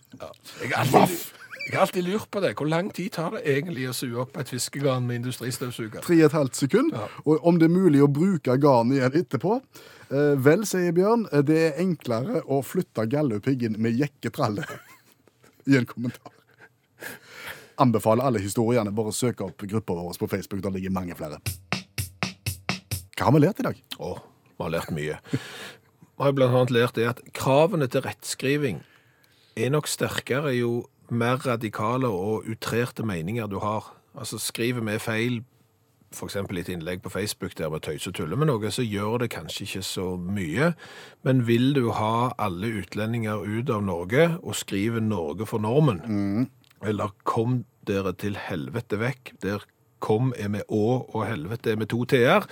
Jeg 0.62 0.74
er 0.76 0.78
alltid, 0.84 1.18
jeg 1.68 1.76
har 1.76 1.86
alltid 1.86 2.04
lurt 2.04 2.30
på 2.32 2.42
det. 2.42 2.54
Hvor 2.58 2.68
lang 2.68 2.90
tid 2.94 3.12
tar 3.16 3.36
det 3.36 3.44
egentlig 3.48 3.88
å 3.90 3.94
suge 3.96 4.20
opp 4.24 4.38
et 4.42 4.50
fiskegarn 4.50 5.06
med 5.08 5.22
industristøvsuger? 5.22 6.04
3,5 6.04 6.52
sekund. 6.58 6.96
Og 7.26 7.48
om 7.48 7.60
det 7.62 7.70
er 7.70 7.74
mulig 7.74 8.02
å 8.04 8.10
bruke 8.12 8.58
garnet 8.62 8.98
igjen 8.98 9.18
etterpå 9.22 9.58
eh, 9.58 10.34
Vel, 10.42 10.66
sier 10.68 10.96
Bjørn, 10.96 11.28
eh, 11.32 11.44
det 11.46 11.60
er 11.68 11.82
enklere 11.84 12.42
å 12.44 12.62
flytte 12.66 13.06
gallupiggen 13.12 13.78
med 13.82 14.00
jekketralle. 14.00 14.66
I 15.70 15.78
en 15.80 15.88
kommentar. 15.90 16.34
Anbefaler 17.82 18.28
alle 18.28 18.42
historiene. 18.42 18.94
Bare 18.94 19.14
søk 19.16 19.46
opp 19.46 19.64
gruppa 19.64 19.96
vår 19.98 20.20
på 20.20 20.30
Facebook. 20.34 20.64
Der 20.66 20.74
ligger 20.76 20.94
mange 20.94 21.18
flere. 21.18 21.40
Hva 23.16 23.30
har 23.30 23.36
vi 23.38 23.44
lært 23.44 23.62
i 23.62 23.68
dag? 23.70 23.84
Å, 24.02 24.16
vi 24.58 24.66
har 24.66 24.74
lært 24.74 24.96
mye. 24.98 25.20
Vi 25.32 26.26
har 26.26 26.34
blant 26.38 26.58
annet 26.58 26.74
lært 26.74 26.98
det 26.98 27.06
at 27.10 27.22
kravene 27.38 27.88
til 27.90 28.04
rettskriving 28.06 28.82
er 29.58 29.72
nok 29.74 29.90
sterkere 29.90 30.54
jo 30.56 30.72
mer 31.12 31.42
radikale 31.44 32.10
og 32.10 32.48
utrerte 32.50 33.06
meninger 33.06 33.48
du 33.52 33.60
har. 33.60 33.92
Altså 34.18 34.40
skriver 34.40 34.84
vi 34.88 35.00
feil, 35.00 35.42
eksempel 36.12 36.60
i 36.60 36.64
et 36.66 36.70
innlegg 36.74 37.02
på 37.04 37.10
Facebook 37.12 37.54
der 37.58 37.70
vi 37.72 37.80
tøyser 37.80 38.12
og 38.12 38.16
tuller 38.18 38.40
med 38.40 38.50
noe, 38.50 38.72
så 38.72 38.84
gjør 38.84 39.22
det 39.24 39.32
kanskje 39.32 39.64
ikke 39.68 39.84
så 39.88 40.08
mye. 40.20 40.72
Men 41.24 41.46
vil 41.48 41.72
du 41.78 41.92
ha 41.96 42.32
alle 42.40 42.72
utlendinger 42.82 43.44
ut 43.44 43.72
av 43.72 43.84
Norge 43.88 44.28
og 44.42 44.58
skrive 44.60 45.04
Norge 45.04 45.48
for 45.48 45.64
normen, 45.64 46.50
eller 46.84 47.16
kom 47.24 47.62
dere 47.88 48.14
til 48.14 48.36
helvete 48.38 49.00
vekk, 49.00 49.36
der 49.44 49.64
kom 50.02 50.34
er 50.38 50.50
med 50.52 50.68
å 50.68 51.06
og 51.14 51.26
helvete 51.30 51.74
er 51.74 51.80
med 51.80 51.92
to 51.94 52.04
t-er, 52.10 52.48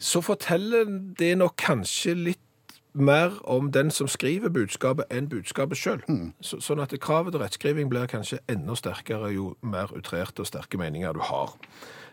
så 0.00 0.22
forteller 0.24 0.88
det 1.18 1.34
nok 1.38 1.58
kanskje 1.60 2.16
litt 2.16 2.46
mer 2.92 3.36
om 3.48 3.70
den 3.72 3.90
som 3.90 4.08
skriver 4.08 4.50
budskapet 4.50 5.06
enn 5.14 5.28
budskapet 5.30 5.78
sjøl. 5.78 6.00
Så, 6.40 6.58
sånn 6.60 6.80
at 6.82 6.94
kravet 7.00 7.32
til 7.34 7.42
rettskriving 7.42 7.90
blir 7.92 8.08
kanskje 8.10 8.40
enda 8.50 8.74
sterkere 8.78 9.32
jo 9.34 9.52
mer 9.62 9.92
utrerte 9.96 10.42
og 10.42 10.48
sterke 10.50 10.78
meninger 10.80 11.14
du 11.14 11.20
har. 11.20 11.54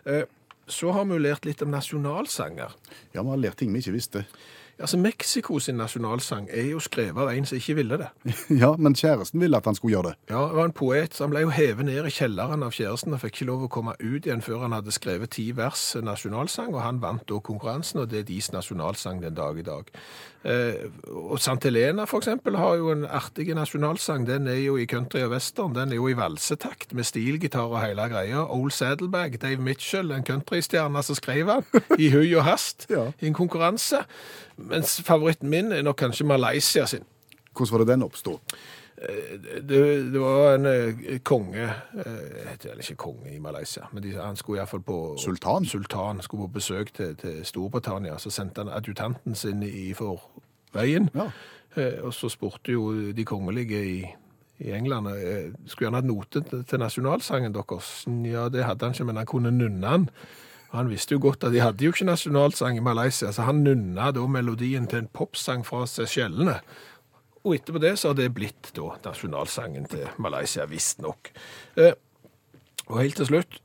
Eh, 0.06 0.26
Så 0.68 0.92
har 0.92 1.06
vi 1.06 1.16
jo 1.16 1.24
lært 1.24 1.46
litt 1.46 1.62
om 1.63 1.72
nasjonalsanger. 1.72 2.74
Ja, 3.13 3.22
vi 3.24 3.30
har 3.30 3.38
lært 3.40 3.56
ting 3.56 3.72
vi 3.72 3.80
ikke 3.80 3.94
visste. 3.96 4.26
Altså, 4.80 4.98
Mexico 5.02 5.58
sin 5.60 5.76
nasjonalsang 5.80 6.48
er 6.54 6.68
jo 6.72 6.80
skrevet 6.80 7.18
av 7.24 7.32
en 7.34 7.46
som 7.50 7.58
ikke 7.58 7.76
ville 7.80 7.98
det. 7.98 8.08
Ja, 8.63 8.76
men 8.78 8.94
kjæresten 8.96 9.42
ville 9.42 9.58
at 9.58 9.66
han 9.66 9.76
skulle 9.76 9.96
gjøre 9.98 10.12
det. 10.12 10.16
Ja, 10.30 10.44
det 10.48 10.56
var 10.60 10.66
en 10.70 10.76
poet, 10.78 11.13
så 11.18 11.24
han 11.26 11.34
ble 11.34 11.42
jo 11.46 11.50
hevet 11.56 11.86
ned 11.90 12.06
i 12.06 12.13
kjelleren 12.13 12.63
av 12.63 12.76
kjæresten 12.78 13.13
og 13.18 13.22
fikk 13.24 13.40
ikke 13.40 13.50
lov 13.50 13.66
å 13.66 13.72
komme 13.74 13.96
ut 14.00 14.26
igjen 14.30 14.42
før 14.46 14.63
han 14.68 14.76
hadde 14.78 14.94
skrevet 14.94 15.34
ti 15.38 15.48
vers 15.58 15.84
nasjonalsang, 16.06 16.74
og 16.76 16.82
han 16.86 17.02
vant 17.02 17.26
da 17.30 17.40
konkurransen, 17.42 18.04
og 18.04 18.12
det 18.12 18.22
er 18.24 18.30
deres 18.30 18.52
nasjonalsang 18.54 19.22
den 19.26 19.36
dag 19.38 19.58
i 19.58 19.66
dag. 19.66 19.90
Eh, 20.48 20.86
og 21.12 21.40
Sant 21.44 21.66
Helena 21.68 22.06
for 22.08 22.22
eksempel 22.22 22.56
har 22.62 22.78
jo 22.80 22.92
en 22.94 23.04
artig 23.10 23.50
nasjonalsang, 23.58 24.28
den 24.30 24.48
er 24.48 24.62
jo 24.62 24.78
i 24.80 24.86
country 24.88 25.24
og 25.26 25.34
western, 25.34 25.74
den 25.76 25.92
er 25.92 26.00
jo 26.00 26.08
i 26.12 26.16
valsetakt 26.18 26.94
med 26.96 27.10
stilgitar 27.10 27.66
og 27.68 27.82
hele 27.82 28.06
greia. 28.13 28.46
Old 28.46 28.72
Saddlebag, 28.78 29.40
Dave 29.42 29.58
Mitchell, 29.62 30.13
en 30.16 30.24
countrystjerne 30.28 31.02
som 31.04 31.18
skrev 31.18 31.50
han, 31.52 31.66
i 31.98 32.12
hui 32.13 32.30
og 32.38 32.46
hast, 32.48 32.88
Ja. 32.94 33.10
i 33.22 33.28
en 33.28 33.36
konkurranse. 33.38 34.06
Mens 34.70 34.98
favoritten 35.06 35.50
min 35.50 35.72
er 35.72 35.86
nok 35.86 36.00
kanskje 36.04 36.28
Malaysia 36.28 36.86
sin. 36.86 37.06
Hvordan 37.54 37.74
var 37.74 37.84
det 37.84 37.88
den 37.94 38.04
oppstod? 38.04 38.58
Det, 39.70 40.14
det 40.14 40.20
var 40.20 40.56
en 40.56 40.66
eh, 40.66 41.20
konge 41.24 41.64
eh, 41.64 42.48
heter 42.50 42.80
ikke 42.82 42.96
konge 42.96 43.36
i 43.36 43.40
Malaysia, 43.40 43.86
men 43.92 44.02
de, 44.04 44.16
han 44.18 44.36
skulle 44.36 44.58
iallfall 44.58 44.82
på 44.82 45.18
Sultan? 45.22 45.66
Sultan 45.66 46.22
skulle 46.22 46.48
på 46.48 46.54
besøk 46.58 46.94
til, 46.94 47.16
til 47.16 47.46
Storbritannia. 47.46 48.18
Så 48.18 48.30
sendte 48.34 48.64
han 48.64 48.74
adjutanten 48.74 49.36
sin 49.36 49.62
i 49.64 49.94
for 49.94 50.22
veien. 50.74 51.12
Ja. 51.14 51.30
Eh, 51.78 52.02
og 52.02 52.14
så 52.14 52.30
spurte 52.30 52.74
jo 52.74 53.12
de 53.14 53.26
kongelige 53.26 53.84
i, 53.86 54.02
i 54.66 54.72
England 54.74 55.08
eh, 55.14 55.54
skulle 55.66 55.92
han 55.92 56.00
hatt 56.00 56.10
note 56.10 56.42
til, 56.42 56.66
til 56.66 56.82
nasjonalsangen 56.82 57.54
deres. 57.54 58.08
Ja, 58.26 58.50
det 58.50 58.66
hadde 58.66 58.86
han 58.86 58.98
ikke, 58.98 59.06
men 59.12 59.22
han 59.22 59.30
kunne 59.30 59.52
nunne 59.52 59.94
den. 59.94 60.10
Han 60.74 60.90
visste 60.92 61.16
jo 61.16 61.22
godt 61.24 61.46
at 61.48 61.54
de 61.56 61.64
hadde 61.64 61.86
jo 61.86 61.94
ikke 61.94 62.10
nasjonalsang 62.10 62.80
i 62.80 62.84
Malaysia, 62.84 63.32
så 63.32 63.46
han 63.48 63.64
nunna 63.64 64.12
da 64.16 64.26
melodien 64.28 64.88
til 64.90 65.04
en 65.04 65.12
popsang 65.14 65.64
fra 65.68 65.86
Seychellene. 65.88 66.58
Og 67.46 67.56
etterpå 67.56 67.80
det 67.80 67.94
så 68.00 68.12
har 68.12 68.18
det 68.20 68.34
blitt 68.36 68.74
da 68.76 68.90
nasjonalsangen 69.06 69.88
til 69.88 70.10
Malaysia, 70.20 70.66
visstnok. 70.68 71.32
Eh, 71.80 71.96
og 72.88 73.00
helt 73.00 73.20
til 73.20 73.30
slutt 73.32 73.62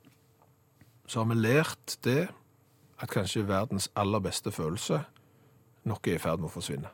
så 1.10 1.20
har 1.20 1.28
vi 1.32 1.42
lært 1.42 1.98
det 2.06 2.30
at 3.02 3.10
kanskje 3.10 3.42
verdens 3.48 3.90
aller 3.98 4.22
beste 4.22 4.52
følelse 4.54 5.02
nok 5.88 6.06
er 6.06 6.16
i 6.16 6.22
ferd 6.22 6.40
med 6.40 6.48
å 6.48 6.54
forsvinne. 6.54 6.90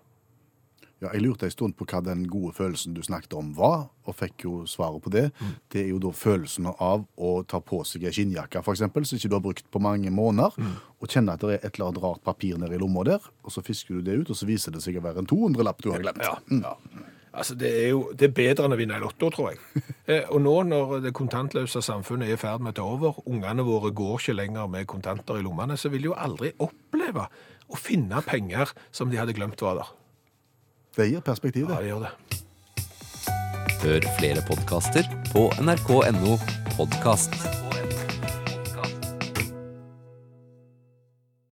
Ja, 0.99 1.13
jeg 1.15 1.23
lurte 1.23 1.47
en 1.47 1.53
stund 1.55 1.77
på 1.79 1.87
hva 1.87 2.01
den 2.03 2.25
gode 2.31 2.51
følelsen 2.57 2.95
du 2.97 3.05
snakket 3.07 3.37
om 3.39 3.53
var, 3.55 3.85
og 4.09 4.17
fikk 4.19 4.45
jo 4.49 4.55
svaret 4.67 5.05
på 5.05 5.13
det. 5.15 5.29
Det 5.71 5.85
er 5.85 5.93
jo 5.93 6.01
da 6.03 6.11
følelsen 6.11 6.67
av 6.73 7.05
å 7.15 7.35
ta 7.47 7.61
på 7.63 7.85
seg 7.87 8.09
ei 8.09 8.15
skinnjakke, 8.17 8.65
eksempel, 8.65 9.07
som 9.07 9.21
ikke 9.21 9.31
du 9.31 9.37
har 9.39 9.45
brukt 9.45 9.69
på 9.71 9.83
mange 9.85 10.11
måneder, 10.11 10.57
og 10.99 11.13
kjenne 11.13 11.37
at 11.39 11.45
det 11.45 11.59
er 11.59 11.63
et 11.63 11.71
eller 11.77 11.93
annet 11.93 12.03
rart 12.03 12.25
papir 12.27 12.59
nede 12.59 12.75
i 12.75 12.83
lomma 12.83 13.05
der, 13.07 13.31
og 13.45 13.55
så 13.55 13.63
fisker 13.63 14.01
du 14.01 14.09
det 14.09 14.19
ut, 14.25 14.33
og 14.35 14.41
så 14.41 14.49
viser 14.49 14.75
det 14.75 14.83
seg 14.83 14.99
å 14.99 15.05
være 15.07 15.23
en 15.23 15.31
200-lapp 15.31 15.87
du 15.87 15.93
har 15.95 16.03
glemt. 16.03 16.27
Ja, 16.27 16.35
ja. 16.59 16.75
Altså, 17.39 17.55
det 17.55 17.69
er 17.85 17.91
jo 17.93 18.01
det 18.19 18.31
er 18.31 18.35
bedre 18.35 18.67
enn 18.67 18.75
å 18.75 18.79
vinne 18.81 18.97
i 18.99 19.03
Lotto, 19.03 19.31
tror 19.35 19.53
jeg. 19.53 19.63
Eh, 20.09 20.25
og 20.33 20.41
nå 20.41 20.55
når 20.65 21.03
det 21.05 21.11
kontantløse 21.13 21.83
samfunnet 21.85 22.31
er 22.31 22.39
i 22.39 22.41
ferd 22.41 22.63
med 22.65 22.73
å 22.73 22.77
ta 22.79 22.85
over, 22.89 23.19
ungene 23.29 23.61
våre 23.67 23.91
går 23.93 24.15
ikke 24.17 24.39
lenger 24.39 24.71
med 24.73 24.87
kontanter 24.89 25.37
i 25.37 25.43
lommene, 25.45 25.77
så 25.77 25.91
vil 25.93 26.01
de 26.01 26.09
jo 26.09 26.15
aldri 26.17 26.55
oppleve 26.65 27.27
å 27.69 27.77
finne 27.77 28.23
penger 28.25 28.73
som 28.89 29.13
de 29.13 29.21
hadde 29.21 29.37
glemt 29.37 29.61
var 29.61 29.77
der. 29.83 29.91
Det 30.99 31.07
gir 31.07 31.21
perspektiv, 31.23 31.69
Ja, 31.71 31.77
det. 31.77 31.83
det 31.85 31.89
gjør 31.93 32.01
det. 32.03 32.11
Hør 33.83 34.07
flere 34.19 34.43
podkaster 34.49 35.07
på 35.31 35.45
nrk.no 35.63 36.39
podkast. 36.75 37.68